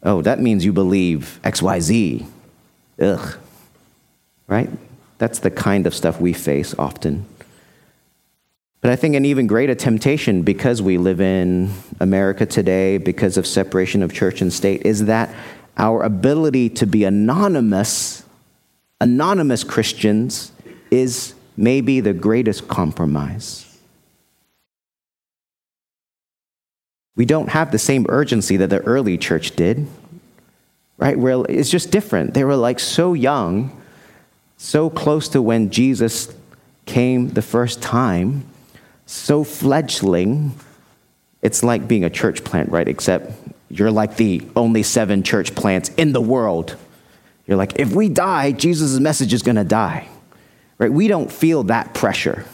Oh, 0.03 0.21
that 0.21 0.39
means 0.39 0.63
you 0.63 0.71
believe 0.71 1.39
XYZ. 1.43 2.25
Ugh. 3.01 3.37
Right? 4.47 4.69
That's 5.17 5.39
the 5.39 5.51
kind 5.51 5.87
of 5.87 5.93
stuff 5.93 6.21
we 6.21 6.31
face 6.31 6.75
often. 6.77 7.25
But 8.81 8.91
I 8.91 8.95
think 8.95 9.15
an 9.15 9.25
even 9.25 9.47
greater 9.47 9.73
temptation, 9.73 10.43
because 10.43 10.81
we 10.81 10.97
live 10.97 11.19
in 11.19 11.71
America 11.99 12.45
today, 12.45 12.99
because 12.99 13.35
of 13.35 13.47
separation 13.47 14.03
of 14.03 14.13
church 14.13 14.41
and 14.41 14.53
state, 14.53 14.85
is 14.85 15.05
that 15.05 15.33
our 15.77 16.03
ability 16.03 16.69
to 16.69 16.85
be 16.85 17.03
anonymous, 17.03 18.23
anonymous 19.01 19.63
Christians, 19.63 20.51
is 20.91 21.33
maybe 21.57 21.99
the 21.99 22.13
greatest 22.13 22.67
compromise. 22.67 23.61
We 27.15 27.25
don't 27.25 27.49
have 27.49 27.71
the 27.71 27.79
same 27.79 28.05
urgency 28.09 28.57
that 28.57 28.69
the 28.69 28.81
early 28.81 29.17
church 29.17 29.55
did, 29.55 29.87
right? 30.97 31.17
Where 31.17 31.43
it's 31.49 31.69
just 31.69 31.89
different. 31.89 32.33
They 32.33 32.43
were 32.43 32.55
like 32.55 32.79
so 32.79 33.13
young, 33.13 33.81
so 34.57 34.89
close 34.89 35.27
to 35.29 35.41
when 35.41 35.71
Jesus 35.71 36.33
came 36.85 37.29
the 37.29 37.41
first 37.41 37.81
time, 37.81 38.45
so 39.05 39.43
fledgling. 39.43 40.53
It's 41.41 41.63
like 41.63 41.87
being 41.87 42.03
a 42.03 42.09
church 42.09 42.43
plant, 42.43 42.69
right? 42.69 42.87
Except 42.87 43.31
you're 43.69 43.91
like 43.91 44.17
the 44.17 44.41
only 44.55 44.83
seven 44.83 45.23
church 45.23 45.55
plants 45.55 45.89
in 45.97 46.13
the 46.13 46.21
world. 46.21 46.75
You're 47.45 47.57
like, 47.57 47.79
if 47.79 47.93
we 47.93 48.09
die, 48.09 48.51
Jesus' 48.51 48.99
message 48.99 49.33
is 49.33 49.43
going 49.43 49.57
to 49.57 49.63
die 49.63 50.07
right? 50.77 50.91
We 50.91 51.07
don't 51.07 51.31
feel 51.31 51.63
that 51.63 51.93
pressure 51.93 52.45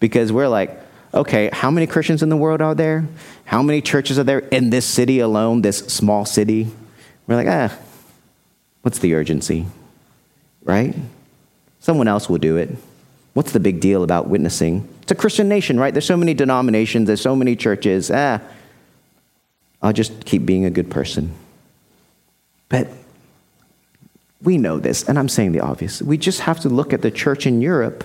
because 0.00 0.32
we're 0.32 0.48
like, 0.48 0.78
okay, 1.12 1.50
how 1.52 1.70
many 1.70 1.86
Christians 1.86 2.22
in 2.22 2.28
the 2.28 2.36
world 2.36 2.60
are 2.60 2.74
there? 2.74 3.06
How 3.44 3.62
many 3.62 3.80
churches 3.80 4.18
are 4.18 4.24
there 4.24 4.40
in 4.40 4.70
this 4.70 4.84
city 4.86 5.20
alone, 5.20 5.62
this 5.62 5.78
small 5.78 6.24
city? 6.24 6.68
We're 7.26 7.36
like, 7.36 7.48
ah, 7.48 7.76
what's 8.82 8.98
the 8.98 9.14
urgency, 9.14 9.66
right? 10.62 10.94
Someone 11.80 12.08
else 12.08 12.28
will 12.28 12.38
do 12.38 12.56
it. 12.56 12.70
What's 13.34 13.52
the 13.52 13.60
big 13.60 13.80
deal 13.80 14.02
about 14.02 14.28
witnessing? 14.28 14.88
It's 15.06 15.12
a 15.12 15.14
Christian 15.14 15.48
nation, 15.48 15.78
right? 15.78 15.94
There's 15.94 16.04
so 16.04 16.16
many 16.16 16.34
denominations, 16.34 17.06
there's 17.06 17.20
so 17.20 17.36
many 17.36 17.54
churches. 17.54 18.10
Ah, 18.12 18.40
I'll 19.80 19.92
just 19.92 20.24
keep 20.24 20.44
being 20.44 20.64
a 20.64 20.70
good 20.70 20.90
person. 20.90 21.32
But 22.68 22.88
we 24.42 24.58
know 24.58 24.80
this, 24.80 25.08
and 25.08 25.16
I'm 25.16 25.28
saying 25.28 25.52
the 25.52 25.60
obvious. 25.60 26.02
We 26.02 26.18
just 26.18 26.40
have 26.40 26.58
to 26.58 26.68
look 26.68 26.92
at 26.92 27.02
the 27.02 27.12
church 27.12 27.46
in 27.46 27.62
Europe 27.62 28.02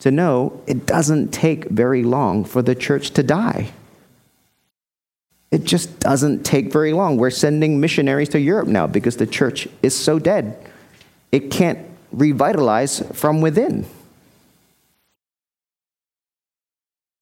to 0.00 0.10
know 0.10 0.60
it 0.66 0.86
doesn't 0.86 1.28
take 1.28 1.66
very 1.66 2.02
long 2.02 2.44
for 2.44 2.62
the 2.62 2.74
church 2.74 3.12
to 3.12 3.22
die. 3.22 3.70
It 5.52 5.62
just 5.62 6.00
doesn't 6.00 6.42
take 6.42 6.72
very 6.72 6.92
long. 6.92 7.16
We're 7.16 7.30
sending 7.30 7.78
missionaries 7.78 8.30
to 8.30 8.40
Europe 8.40 8.66
now 8.66 8.88
because 8.88 9.18
the 9.18 9.26
church 9.28 9.68
is 9.84 9.96
so 9.96 10.18
dead. 10.18 10.58
It 11.30 11.52
can't 11.52 11.78
revitalize 12.10 13.04
from 13.12 13.40
within. 13.40 13.86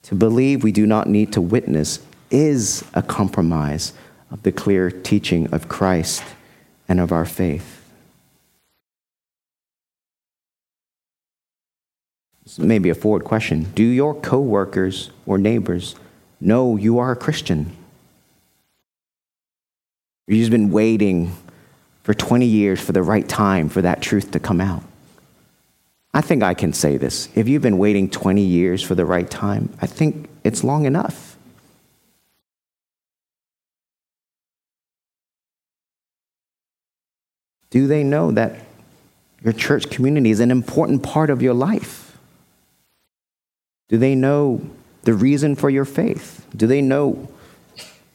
To 0.02 0.14
believe 0.14 0.62
we 0.62 0.72
do 0.72 0.86
not 0.86 1.08
need 1.08 1.32
to 1.32 1.40
witness 1.40 2.00
is 2.30 2.84
a 2.94 3.02
compromise 3.02 3.92
of 4.30 4.42
the 4.42 4.52
clear 4.52 4.90
teaching 4.90 5.52
of 5.52 5.68
Christ 5.68 6.22
and 6.88 7.00
of 7.00 7.12
our 7.12 7.24
faith. 7.24 7.82
maybe 12.58 12.90
a 12.90 12.94
forward 12.94 13.24
question. 13.24 13.64
Do 13.74 13.82
your 13.82 14.14
coworkers 14.14 15.10
or 15.26 15.38
neighbors 15.38 15.94
know 16.40 16.76
you 16.76 16.98
are 16.98 17.12
a 17.12 17.16
Christian? 17.16 17.74
You've 20.26 20.50
been 20.50 20.70
waiting 20.70 21.34
for 22.02 22.14
20 22.14 22.46
years 22.46 22.80
for 22.80 22.92
the 22.92 23.02
right 23.02 23.28
time 23.28 23.68
for 23.68 23.82
that 23.82 24.02
truth 24.02 24.32
to 24.32 24.40
come 24.40 24.60
out. 24.60 24.82
I 26.14 26.20
think 26.20 26.42
I 26.42 26.54
can 26.54 26.72
say 26.72 26.98
this. 26.98 27.28
If 27.34 27.48
you've 27.48 27.62
been 27.62 27.78
waiting 27.78 28.10
20 28.10 28.42
years 28.42 28.82
for 28.82 28.94
the 28.94 29.06
right 29.06 29.30
time, 29.30 29.70
I 29.80 29.86
think 29.86 30.28
it's 30.44 30.62
long 30.62 30.84
enough. 30.84 31.36
Do 37.70 37.86
they 37.86 38.04
know 38.04 38.30
that 38.32 38.60
your 39.42 39.54
church 39.54 39.88
community 39.88 40.30
is 40.30 40.40
an 40.40 40.50
important 40.50 41.02
part 41.02 41.30
of 41.30 41.40
your 41.40 41.54
life? 41.54 42.18
Do 43.88 43.96
they 43.96 44.14
know 44.14 44.60
the 45.02 45.14
reason 45.14 45.56
for 45.56 45.70
your 45.70 45.86
faith? 45.86 46.46
Do 46.54 46.66
they 46.66 46.82
know 46.82 47.28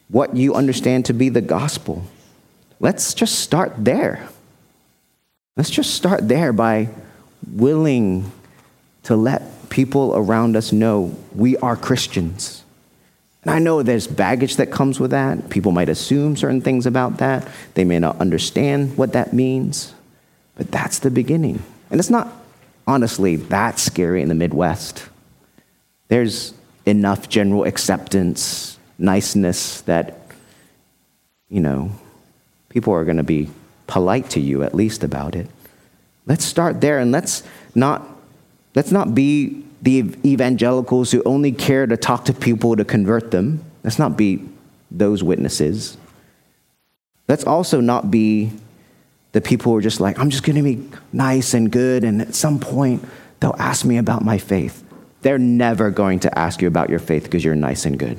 what 0.09 0.35
you 0.35 0.53
understand 0.53 1.05
to 1.05 1.13
be 1.13 1.29
the 1.29 1.41
gospel? 1.41 2.03
Let's 2.79 3.15
just 3.15 3.39
start 3.39 3.73
there. 3.77 4.29
Let's 5.55 5.71
just 5.71 5.95
start 5.95 6.27
there 6.27 6.53
by 6.53 6.89
willing 7.51 8.31
to 9.03 9.15
let 9.15 9.69
people 9.69 10.15
around 10.15 10.55
us 10.55 10.71
know 10.71 11.15
we 11.33 11.57
are 11.57 11.75
Christians. 11.75 12.63
And 13.43 13.51
I 13.51 13.59
know 13.59 13.81
there's 13.81 14.07
baggage 14.07 14.57
that 14.57 14.71
comes 14.71 14.99
with 14.99 15.11
that. 15.11 15.49
People 15.49 15.71
might 15.71 15.89
assume 15.89 16.35
certain 16.35 16.61
things 16.61 16.85
about 16.85 17.19
that. 17.19 17.47
They 17.75 17.85
may 17.85 17.99
not 17.99 18.19
understand 18.19 18.97
what 18.97 19.13
that 19.13 19.31
means. 19.33 19.93
But 20.55 20.71
that's 20.71 20.99
the 20.99 21.11
beginning. 21.11 21.63
And 21.89 21.99
it's 21.99 22.09
not 22.09 22.33
honestly 22.85 23.35
that 23.35 23.79
scary 23.79 24.21
in 24.21 24.27
the 24.27 24.35
Midwest. 24.35 25.07
There's 26.09 26.53
enough 26.85 27.29
general 27.29 27.63
acceptance, 27.63 28.77
niceness 28.97 29.81
that, 29.81 30.19
you 31.49 31.61
know, 31.61 31.91
people 32.69 32.93
are 32.93 33.05
going 33.05 33.17
to 33.17 33.23
be 33.23 33.49
polite 33.87 34.29
to 34.31 34.39
you 34.39 34.63
at 34.63 34.75
least 34.75 35.03
about 35.03 35.35
it. 35.35 35.47
Let's 36.27 36.45
start 36.45 36.81
there 36.81 36.99
and 36.99 37.11
let's 37.11 37.41
not 37.73 38.05
let's 38.75 38.91
not 38.91 39.15
be 39.15 39.63
the 39.81 40.13
evangelicals 40.25 41.11
who 41.11 41.23
only 41.23 41.51
care 41.51 41.87
to 41.87 41.97
talk 41.97 42.25
to 42.25 42.33
people 42.33 42.75
to 42.75 42.85
convert 42.85 43.31
them. 43.31 43.63
Let's 43.83 43.97
not 43.97 44.17
be 44.17 44.43
those 44.91 45.23
witnesses. 45.23 45.97
Let's 47.27 47.43
also 47.43 47.79
not 47.81 48.11
be 48.11 48.51
the 49.31 49.41
people 49.41 49.71
who 49.71 49.77
are 49.77 49.81
just 49.81 49.99
like, 49.99 50.19
I'm 50.19 50.29
just 50.29 50.43
going 50.43 50.55
to 50.55 50.63
be 50.63 50.89
nice 51.13 51.53
and 51.53 51.71
good, 51.71 52.03
and 52.03 52.21
at 52.21 52.33
some 52.33 52.59
point 52.59 53.03
they'll 53.39 53.55
ask 53.59 53.85
me 53.85 53.97
about 53.97 54.23
my 54.23 54.37
faith. 54.37 54.83
They're 55.21 55.37
never 55.37 55.91
going 55.91 56.19
to 56.21 56.39
ask 56.39 56.61
you 56.61 56.67
about 56.67 56.89
your 56.89 56.99
faith 56.99 57.23
because 57.23 57.43
you're 57.43 57.55
nice 57.55 57.85
and 57.85 57.99
good. 57.99 58.17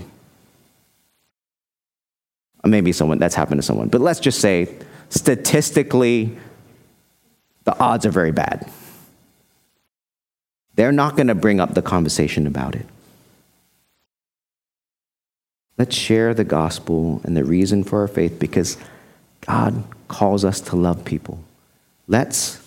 Maybe 2.65 2.93
someone 2.93 3.19
that's 3.19 3.35
happened 3.35 3.61
to 3.61 3.67
someone, 3.67 3.89
but 3.89 4.01
let's 4.01 4.21
just 4.21 4.41
say 4.41 4.75
statistically, 5.09 6.37
the 7.69 7.79
odds 7.79 8.07
are 8.07 8.11
very 8.11 8.33
bad. 8.33 8.67
They're 10.75 10.91
not 10.91 11.17
going 11.17 11.27
to 11.27 11.35
bring 11.35 11.61
up 11.61 11.75
the 11.75 11.83
conversation 11.83 12.47
about 12.47 12.75
it. 12.75 12.87
Let's 15.77 15.95
share 15.95 16.33
the 16.33 16.45
gospel 16.45 17.21
and 17.25 17.37
the 17.37 17.45
reason 17.45 17.85
for 17.85 18.01
our 18.01 18.09
faith 18.09 18.39
because 18.39 18.79
God 19.43 19.85
calls 20.09 20.47
us 20.47 20.63
to 20.63 20.77
love 20.77 21.05
people. 21.05 21.45
Let's 22.07 22.59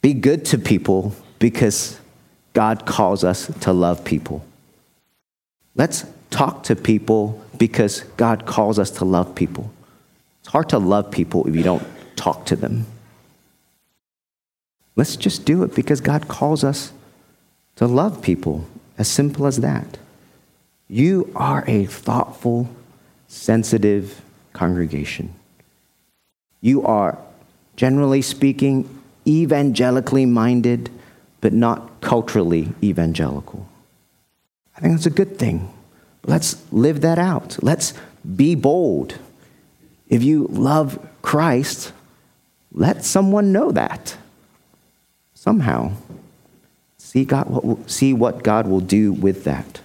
be 0.00 0.14
good 0.14 0.46
to 0.46 0.56
people 0.56 1.14
because 1.38 2.00
God 2.54 2.86
calls 2.86 3.22
us 3.22 3.52
to 3.60 3.74
love 3.74 4.02
people. 4.02 4.42
Let's 5.74 6.06
talk 6.30 6.62
to 6.62 6.74
people 6.74 7.44
because 7.58 8.00
God 8.16 8.46
calls 8.46 8.78
us 8.78 8.90
to 8.92 9.04
love 9.04 9.34
people. 9.34 9.70
It's 10.40 10.48
hard 10.48 10.70
to 10.70 10.78
love 10.78 11.10
people 11.10 11.46
if 11.46 11.54
you 11.54 11.62
don't 11.62 11.86
talk 12.16 12.46
to 12.46 12.56
them. 12.56 12.86
Let's 15.00 15.16
just 15.16 15.46
do 15.46 15.62
it 15.62 15.74
because 15.74 16.02
God 16.02 16.28
calls 16.28 16.62
us 16.62 16.92
to 17.76 17.86
love 17.86 18.20
people. 18.20 18.66
As 18.98 19.08
simple 19.08 19.46
as 19.46 19.56
that. 19.60 19.96
You 20.88 21.32
are 21.34 21.64
a 21.66 21.86
thoughtful, 21.86 22.68
sensitive 23.26 24.20
congregation. 24.52 25.32
You 26.60 26.84
are, 26.84 27.16
generally 27.76 28.20
speaking, 28.20 28.90
evangelically 29.26 30.26
minded, 30.26 30.90
but 31.40 31.54
not 31.54 32.02
culturally 32.02 32.74
evangelical. 32.82 33.66
I 34.76 34.80
think 34.80 34.92
that's 34.92 35.06
a 35.06 35.10
good 35.10 35.38
thing. 35.38 35.72
Let's 36.26 36.62
live 36.70 37.00
that 37.00 37.18
out. 37.18 37.56
Let's 37.62 37.94
be 38.36 38.54
bold. 38.54 39.14
If 40.10 40.22
you 40.22 40.46
love 40.50 40.98
Christ, 41.22 41.94
let 42.70 43.02
someone 43.02 43.50
know 43.50 43.70
that 43.70 44.18
somehow. 45.40 45.90
See, 46.98 47.24
God, 47.24 47.78
see 47.90 48.12
what 48.12 48.42
God 48.42 48.66
will 48.66 48.80
do 48.80 49.14
with 49.14 49.44
that. 49.44 49.80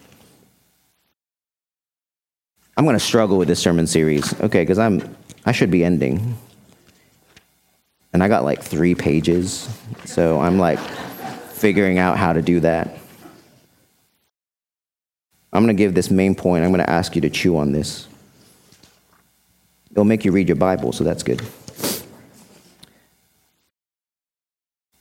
I'm 2.76 2.84
going 2.84 2.98
to 2.98 3.00
struggle 3.00 3.38
with 3.38 3.48
this 3.48 3.62
sermon 3.62 3.88
series, 3.88 4.38
okay, 4.42 4.64
because 4.64 4.78
I'm 4.78 5.16
I 5.46 5.54
should 5.54 5.72
be 5.72 5.86
ending 5.86 6.38
and 8.12 8.22
I 8.22 8.28
got 8.28 8.44
like 8.44 8.62
three 8.62 8.96
pages. 8.96 9.70
So 10.04 10.42
I'm 10.42 10.60
like 10.60 10.80
figuring 11.54 12.00
out 12.00 12.18
how 12.18 12.34
to 12.34 12.42
do 12.42 12.60
that. 12.60 12.98
I'm 15.54 15.64
going 15.64 15.74
to 15.76 15.82
give 15.82 15.94
this 15.94 16.12
main 16.12 16.36
point. 16.36 16.66
I'm 16.66 16.72
going 16.72 16.84
to 16.84 16.90
ask 16.90 17.16
you 17.16 17.22
to 17.22 17.30
chew 17.30 17.56
on 17.56 17.72
this. 17.72 18.10
It'll 19.92 20.04
make 20.04 20.26
you 20.26 20.34
read 20.34 20.50
your 20.50 20.58
Bible, 20.58 20.92
so 20.92 21.06
that's 21.06 21.24
good. 21.24 21.42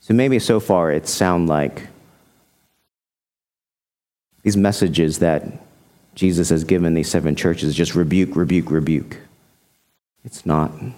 So 0.05 0.13
maybe 0.13 0.37
so 0.37 0.59
far 0.59 0.91
it 0.91 1.07
sound 1.07 1.49
like 1.49 1.87
these 4.43 4.55
messages 4.55 5.17
that 5.17 5.43
Jesus 6.13 6.49
has 6.49 6.63
given 6.63 6.93
these 6.93 7.09
seven 7.09 7.35
churches 7.35 7.73
just 7.73 7.95
rebuke, 7.95 8.35
rebuke, 8.35 8.69
rebuke. 8.69 9.17
It's 10.23 10.45
not. 10.45 10.71
That 10.79 10.93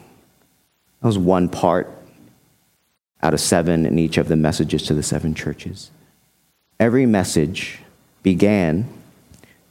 was 1.04 1.18
one 1.18 1.48
part 1.48 1.90
out 3.24 3.34
of 3.34 3.40
seven 3.40 3.86
in 3.86 3.98
each 3.98 4.18
of 4.18 4.28
the 4.28 4.36
messages 4.36 4.84
to 4.88 4.94
the 4.94 5.04
seven 5.04 5.34
churches. 5.34 5.90
Every 6.78 7.06
message 7.06 7.80
began 8.24 8.90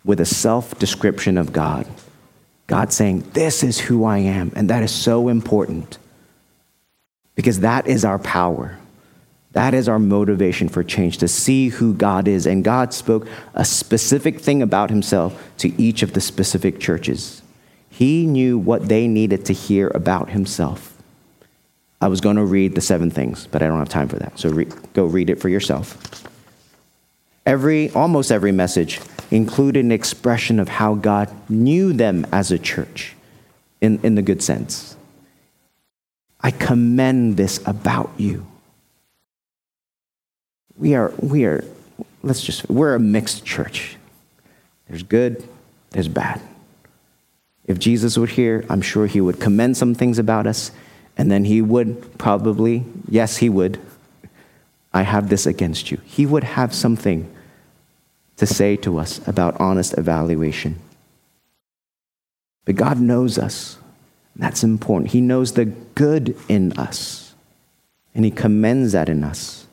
with 0.02 0.18
a 0.18 0.24
self 0.24 0.78
description 0.78 1.36
of 1.36 1.52
God. 1.52 1.86
God 2.68 2.90
saying, 2.90 3.20
This 3.34 3.62
is 3.62 3.80
who 3.80 4.06
I 4.06 4.16
am. 4.16 4.50
And 4.56 4.70
that 4.70 4.82
is 4.82 4.92
so 4.92 5.28
important 5.28 5.98
because 7.34 7.60
that 7.60 7.86
is 7.86 8.02
our 8.02 8.18
power. 8.18 8.78
That 9.56 9.72
is 9.72 9.88
our 9.88 9.98
motivation 9.98 10.68
for 10.68 10.84
change 10.84 11.16
to 11.16 11.28
see 11.28 11.70
who 11.70 11.94
God 11.94 12.28
is. 12.28 12.44
And 12.44 12.62
God 12.62 12.92
spoke 12.92 13.26
a 13.54 13.64
specific 13.64 14.38
thing 14.38 14.60
about 14.60 14.90
himself 14.90 15.50
to 15.56 15.72
each 15.80 16.02
of 16.02 16.12
the 16.12 16.20
specific 16.20 16.78
churches. 16.78 17.40
He 17.88 18.26
knew 18.26 18.58
what 18.58 18.90
they 18.90 19.08
needed 19.08 19.46
to 19.46 19.54
hear 19.54 19.90
about 19.94 20.28
himself. 20.28 21.02
I 22.02 22.08
was 22.08 22.20
going 22.20 22.36
to 22.36 22.44
read 22.44 22.74
the 22.74 22.82
seven 22.82 23.10
things, 23.10 23.46
but 23.46 23.62
I 23.62 23.68
don't 23.68 23.78
have 23.78 23.88
time 23.88 24.08
for 24.08 24.18
that. 24.18 24.38
So 24.38 24.50
re- 24.50 24.68
go 24.92 25.06
read 25.06 25.30
it 25.30 25.40
for 25.40 25.48
yourself. 25.48 26.28
Every, 27.46 27.88
almost 27.92 28.30
every 28.30 28.52
message 28.52 29.00
included 29.30 29.86
an 29.86 29.90
expression 29.90 30.60
of 30.60 30.68
how 30.68 30.96
God 30.96 31.34
knew 31.48 31.94
them 31.94 32.26
as 32.30 32.50
a 32.50 32.58
church 32.58 33.16
in, 33.80 34.00
in 34.02 34.16
the 34.16 34.22
good 34.22 34.42
sense. 34.42 34.98
I 36.42 36.50
commend 36.50 37.38
this 37.38 37.66
about 37.66 38.10
you. 38.18 38.46
We 40.78 40.94
are, 40.94 41.12
we 41.20 41.44
are, 41.44 41.64
let's 42.22 42.42
just, 42.42 42.68
we're 42.68 42.94
a 42.94 43.00
mixed 43.00 43.44
church. 43.44 43.96
There's 44.88 45.02
good, 45.02 45.48
there's 45.90 46.08
bad. 46.08 46.40
If 47.64 47.78
Jesus 47.78 48.16
were 48.16 48.26
here, 48.26 48.64
I'm 48.68 48.82
sure 48.82 49.06
he 49.06 49.20
would 49.20 49.40
commend 49.40 49.76
some 49.76 49.94
things 49.94 50.18
about 50.18 50.46
us 50.46 50.70
and 51.16 51.30
then 51.30 51.44
he 51.44 51.62
would 51.62 52.18
probably, 52.18 52.84
yes, 53.08 53.38
he 53.38 53.48
would, 53.48 53.80
I 54.92 55.02
have 55.02 55.28
this 55.28 55.46
against 55.46 55.90
you. 55.90 55.98
He 56.04 56.26
would 56.26 56.44
have 56.44 56.74
something 56.74 57.32
to 58.36 58.46
say 58.46 58.76
to 58.76 58.98
us 58.98 59.26
about 59.26 59.58
honest 59.60 59.96
evaluation. 59.96 60.78
But 62.64 62.76
God 62.76 63.00
knows 63.00 63.38
us. 63.38 63.78
That's 64.34 64.62
important. 64.62 65.12
He 65.12 65.20
knows 65.22 65.52
the 65.52 65.64
good 65.64 66.36
in 66.48 66.72
us, 66.72 67.34
and 68.14 68.24
He 68.24 68.30
commends 68.30 68.92
that 68.92 69.08
in 69.08 69.24
us. 69.24 69.65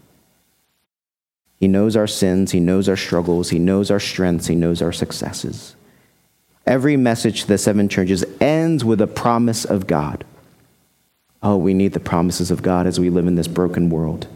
He 1.64 1.70
knows 1.70 1.96
our 1.96 2.08
sins, 2.08 2.52
He 2.52 2.60
knows 2.60 2.90
our 2.90 2.98
struggles, 2.98 3.50
He 3.50 3.58
knows 3.58 3.90
our 3.90 3.98
strengths, 3.98 4.48
He 4.48 4.56
knows 4.56 4.82
our 4.82 4.92
successes. 4.92 5.78
Every 6.68 6.98
message 6.98 7.44
to 7.44 7.48
the 7.48 7.58
seven 7.58 7.88
churches 7.88 8.26
ends 8.42 8.84
with 8.84 9.00
a 9.00 9.08
promise 9.08 9.64
of 9.64 9.88
God. 9.88 10.26
Oh, 11.42 11.56
we 11.56 11.74
need 11.74 11.94
the 11.94 12.02
promises 12.02 12.52
of 12.52 12.64
God 12.64 12.86
as 12.86 13.00
we 13.00 13.10
live 13.10 13.28
in 13.28 13.36
this 13.36 13.48
broken 13.48 13.90
world. 13.90 14.28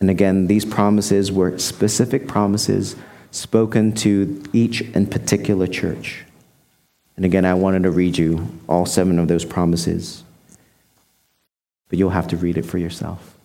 And 0.00 0.10
again, 0.10 0.48
these 0.48 0.64
promises 0.64 1.30
were 1.30 1.56
specific 1.56 2.26
promises 2.26 2.96
spoken 3.30 3.92
to 3.92 4.42
each 4.52 4.80
and 4.80 5.08
particular 5.08 5.68
church. 5.68 6.24
And 7.14 7.24
again, 7.24 7.44
I 7.44 7.54
wanted 7.54 7.84
to 7.84 7.92
read 7.92 8.18
you 8.18 8.58
all 8.68 8.86
seven 8.86 9.20
of 9.20 9.28
those 9.28 9.44
promises, 9.44 10.24
but 11.88 11.96
you'll 11.96 12.10
have 12.10 12.26
to 12.26 12.36
read 12.36 12.58
it 12.58 12.66
for 12.66 12.78
yourself. 12.78 13.36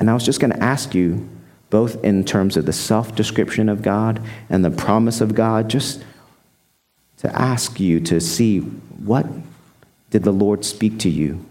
And 0.00 0.10
I 0.10 0.14
was 0.14 0.24
just 0.24 0.40
going 0.40 0.52
to 0.52 0.62
ask 0.62 0.94
you, 0.94 1.28
both 1.68 2.02
in 2.02 2.24
terms 2.24 2.56
of 2.56 2.66
the 2.66 2.72
self 2.72 3.14
description 3.14 3.68
of 3.68 3.82
God 3.82 4.20
and 4.48 4.64
the 4.64 4.70
promise 4.70 5.20
of 5.20 5.34
God, 5.36 5.70
just 5.70 6.02
to 7.18 7.32
ask 7.40 7.78
you 7.78 8.00
to 8.00 8.20
see 8.20 8.58
what 8.58 9.26
did 10.10 10.24
the 10.24 10.32
Lord 10.32 10.64
speak 10.64 10.98
to 11.00 11.08
you 11.08 11.44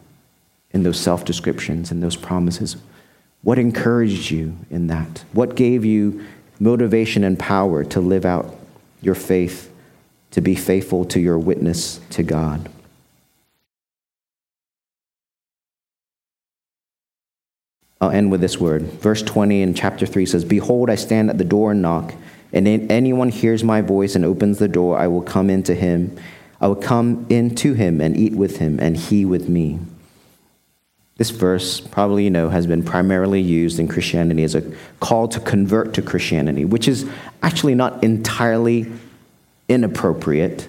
in 0.71 0.83
those 0.83 0.99
self 0.99 1.23
descriptions 1.23 1.91
and 1.91 2.03
those 2.03 2.17
promises? 2.17 2.75
What 3.43 3.59
encouraged 3.59 4.31
you 4.31 4.57
in 4.69 4.87
that? 4.87 5.23
What 5.31 5.55
gave 5.55 5.85
you 5.85 6.25
motivation 6.59 7.23
and 7.23 7.39
power 7.39 7.85
to 7.85 8.01
live 8.01 8.25
out 8.25 8.53
your 9.01 9.15
faith, 9.15 9.71
to 10.31 10.41
be 10.41 10.55
faithful 10.55 11.05
to 11.05 11.19
your 11.21 11.39
witness 11.39 12.01
to 12.09 12.23
God? 12.23 12.69
I'll 18.01 18.11
end 18.11 18.31
with 18.31 18.41
this 18.41 18.59
word. 18.59 18.83
Verse 18.83 19.21
20 19.21 19.61
in 19.61 19.73
chapter 19.73 20.05
3 20.05 20.25
says, 20.25 20.45
Behold, 20.45 20.89
I 20.89 20.95
stand 20.95 21.29
at 21.29 21.37
the 21.37 21.43
door 21.43 21.71
and 21.71 21.81
knock. 21.81 22.13
And 22.53 22.67
if 22.67 22.89
anyone 22.89 23.29
hears 23.29 23.63
my 23.63 23.81
voice 23.81 24.15
and 24.15 24.25
opens 24.25 24.57
the 24.57 24.67
door, 24.67 24.97
I 24.97 25.07
will 25.07 25.21
come 25.21 25.49
into 25.49 25.75
him. 25.75 26.17
I 26.61 26.67
will 26.67 26.75
come 26.75 27.25
into 27.29 27.73
him 27.73 28.01
and 28.01 28.17
eat 28.17 28.33
with 28.33 28.57
him, 28.57 28.79
and 28.79 28.97
he 28.97 29.25
with 29.25 29.47
me. 29.47 29.79
This 31.17 31.29
verse, 31.29 31.81
probably 31.81 32.23
you 32.23 32.29
know, 32.29 32.49
has 32.49 32.65
been 32.65 32.83
primarily 32.83 33.41
used 33.41 33.79
in 33.79 33.89
Christianity 33.89 34.43
as 34.43 34.55
a 34.55 34.63
call 35.01 35.27
to 35.27 35.39
convert 35.41 35.93
to 35.95 36.01
Christianity, 36.01 36.63
which 36.63 36.87
is 36.87 37.09
actually 37.43 37.75
not 37.75 38.01
entirely 38.03 38.91
inappropriate, 39.67 40.67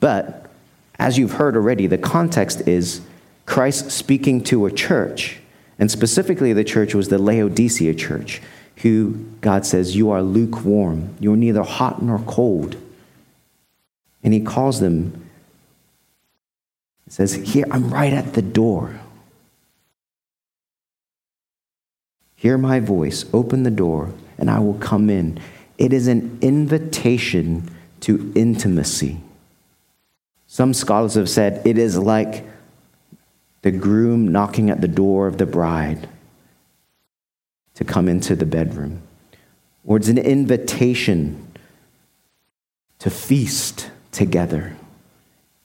but 0.00 0.50
as 0.98 1.18
you've 1.18 1.32
heard 1.32 1.56
already, 1.56 1.86
the 1.86 1.98
context 1.98 2.62
is 2.68 3.00
Christ 3.46 3.90
speaking 3.90 4.42
to 4.44 4.66
a 4.66 4.70
church, 4.70 5.38
and 5.82 5.90
specifically 5.90 6.52
the 6.52 6.62
church 6.62 6.94
was 6.94 7.08
the 7.08 7.18
Laodicea 7.18 7.92
church 7.94 8.40
who 8.82 9.14
God 9.40 9.66
says, 9.66 9.96
You 9.96 10.12
are 10.12 10.22
lukewarm. 10.22 11.16
You're 11.18 11.34
neither 11.34 11.64
hot 11.64 12.00
nor 12.00 12.20
cold. 12.20 12.76
And 14.22 14.32
he 14.32 14.38
calls 14.38 14.78
them, 14.78 15.28
he 17.04 17.10
says, 17.10 17.34
Here, 17.34 17.64
I'm 17.72 17.92
right 17.92 18.12
at 18.12 18.34
the 18.34 18.42
door. 18.42 19.00
Hear 22.36 22.56
my 22.56 22.78
voice, 22.78 23.24
open 23.32 23.64
the 23.64 23.70
door, 23.72 24.12
and 24.38 24.48
I 24.48 24.60
will 24.60 24.78
come 24.78 25.10
in. 25.10 25.40
It 25.78 25.92
is 25.92 26.06
an 26.06 26.38
invitation 26.40 27.68
to 28.02 28.32
intimacy. 28.36 29.18
Some 30.46 30.74
scholars 30.74 31.14
have 31.14 31.28
said 31.28 31.60
it 31.66 31.76
is 31.76 31.98
like 31.98 32.44
the 33.62 33.70
groom 33.70 34.28
knocking 34.28 34.70
at 34.70 34.80
the 34.80 34.88
door 34.88 35.26
of 35.26 35.38
the 35.38 35.46
bride 35.46 36.08
to 37.74 37.84
come 37.84 38.08
into 38.08 38.36
the 38.36 38.46
bedroom. 38.46 39.02
Or 39.84 39.96
it's 39.96 40.08
an 40.08 40.18
invitation 40.18 41.52
to 42.98 43.10
feast 43.10 43.90
together. 44.10 44.76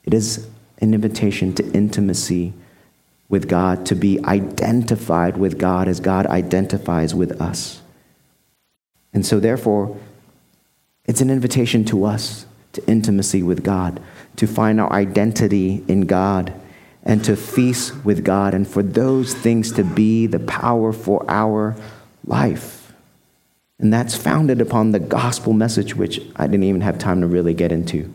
It 0.04 0.14
is 0.14 0.48
an 0.80 0.93
invitation 0.93 1.54
to 1.56 1.72
intimacy 1.74 2.54
with 3.30 3.50
God, 3.50 3.86
to 3.88 3.95
be 3.95 4.24
identified 4.24 5.38
with 5.38 5.58
God 5.58 5.88
as 5.88 6.00
God 6.00 6.26
identifies 6.28 7.14
with 7.14 7.41
us. 7.41 7.82
And 9.14 9.26
so, 9.26 9.39
therefore, 9.39 10.00
it's 11.06 11.22
an 11.22 11.30
invitation 11.30 11.84
to 11.86 12.06
us 12.06 12.45
to 12.74 12.88
intimacy 12.88 13.41
with 13.41 13.64
God, 13.64 14.02
to 14.36 14.45
find 14.45 14.80
our 14.80 14.91
identity 14.93 15.84
in 15.88 16.02
God, 16.02 16.54
and 17.08 17.24
to 17.24 17.38
feast 17.38 18.03
with 18.03 18.26
God, 18.26 18.53
and 18.53 18.68
for 18.68 18.84
those 18.84 19.34
things 19.34 19.72
to 19.72 19.84
be 19.84 20.28
the 20.28 20.39
power 20.39 20.91
for 20.91 21.24
our 21.30 21.74
life. 22.26 22.91
And 23.80 23.93
that's 23.93 24.16
founded 24.16 24.60
upon 24.60 24.91
the 24.91 24.99
gospel 24.99 25.53
message, 25.53 25.95
which 25.95 26.20
I 26.36 26.47
didn't 26.47 26.66
even 26.66 26.82
have 26.82 26.99
time 26.99 27.22
to 27.22 27.28
really 27.28 27.53
get 27.53 27.72
into. 27.72 28.14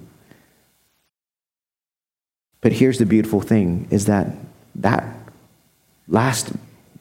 But 2.60 2.72
here's 2.72 2.98
the 2.98 3.06
beautiful 3.06 3.40
thing 3.40 3.88
is 3.90 4.04
that 4.06 4.26
that 4.74 5.04
last 6.06 6.52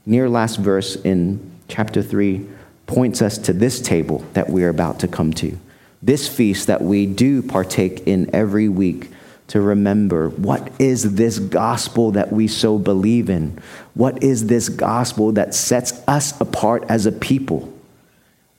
near 0.06 0.30
last 0.30 0.60
verse 0.60 0.96
in 0.96 1.52
chapter 1.68 2.02
3 2.02 2.48
points 2.88 3.22
us 3.22 3.38
to 3.40 3.54
this 3.54 3.82
table 3.82 4.26
that 4.34 4.50
we're 4.50 4.70
about 4.70 5.00
to 5.00 5.08
come 5.10 5.34
to. 5.34 5.60
This 6.02 6.30
feast 6.30 6.68
that 6.68 6.82
we 6.82 7.06
do 7.06 7.42
partake 7.42 8.08
in 8.08 8.34
every 8.34 8.70
week 8.70 9.10
to 9.52 9.60
remember 9.60 10.30
what 10.30 10.72
is 10.80 11.16
this 11.16 11.38
gospel 11.38 12.12
that 12.12 12.32
we 12.32 12.48
so 12.48 12.78
believe 12.78 13.30
in? 13.30 13.60
What 13.94 14.24
is 14.24 14.48
this 14.48 14.70
gospel 14.70 15.34
that 15.34 15.54
sets 15.54 16.02
us 16.08 16.40
apart 16.40 16.86
as 16.88 17.06
a 17.06 17.12
people? 17.12 17.72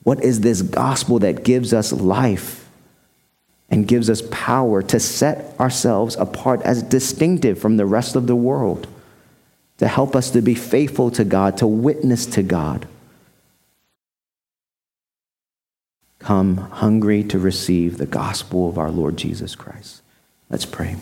What 0.03 0.23
is 0.23 0.41
this 0.41 0.61
gospel 0.61 1.17
that 1.17 1.43
gives 1.43 1.73
us 1.73 1.91
life 1.91 2.69
and 3.71 3.87
gives 3.87 4.07
us 4.07 4.21
power 4.29 4.83
to 4.83 4.99
set 4.99 5.59
ourselves 5.59 6.15
apart 6.15 6.61
as 6.61 6.83
distinctive 6.83 7.57
from 7.57 7.77
the 7.77 7.87
rest 7.87 8.15
of 8.15 8.27
the 8.27 8.35
world? 8.35 8.85
To 9.79 9.87
help 9.87 10.15
us 10.15 10.29
to 10.29 10.43
be 10.43 10.53
faithful 10.53 11.09
to 11.09 11.23
God, 11.23 11.57
to 11.57 11.65
witness 11.65 12.27
to 12.27 12.43
God. 12.43 12.87
Come 16.19 16.57
hungry 16.57 17.23
to 17.23 17.39
receive 17.39 17.97
the 17.97 18.05
gospel 18.05 18.69
of 18.69 18.77
our 18.77 18.91
Lord 18.91 19.17
Jesus 19.17 19.55
Christ. 19.55 20.02
Let's 20.53 20.67
pray. 20.67 20.95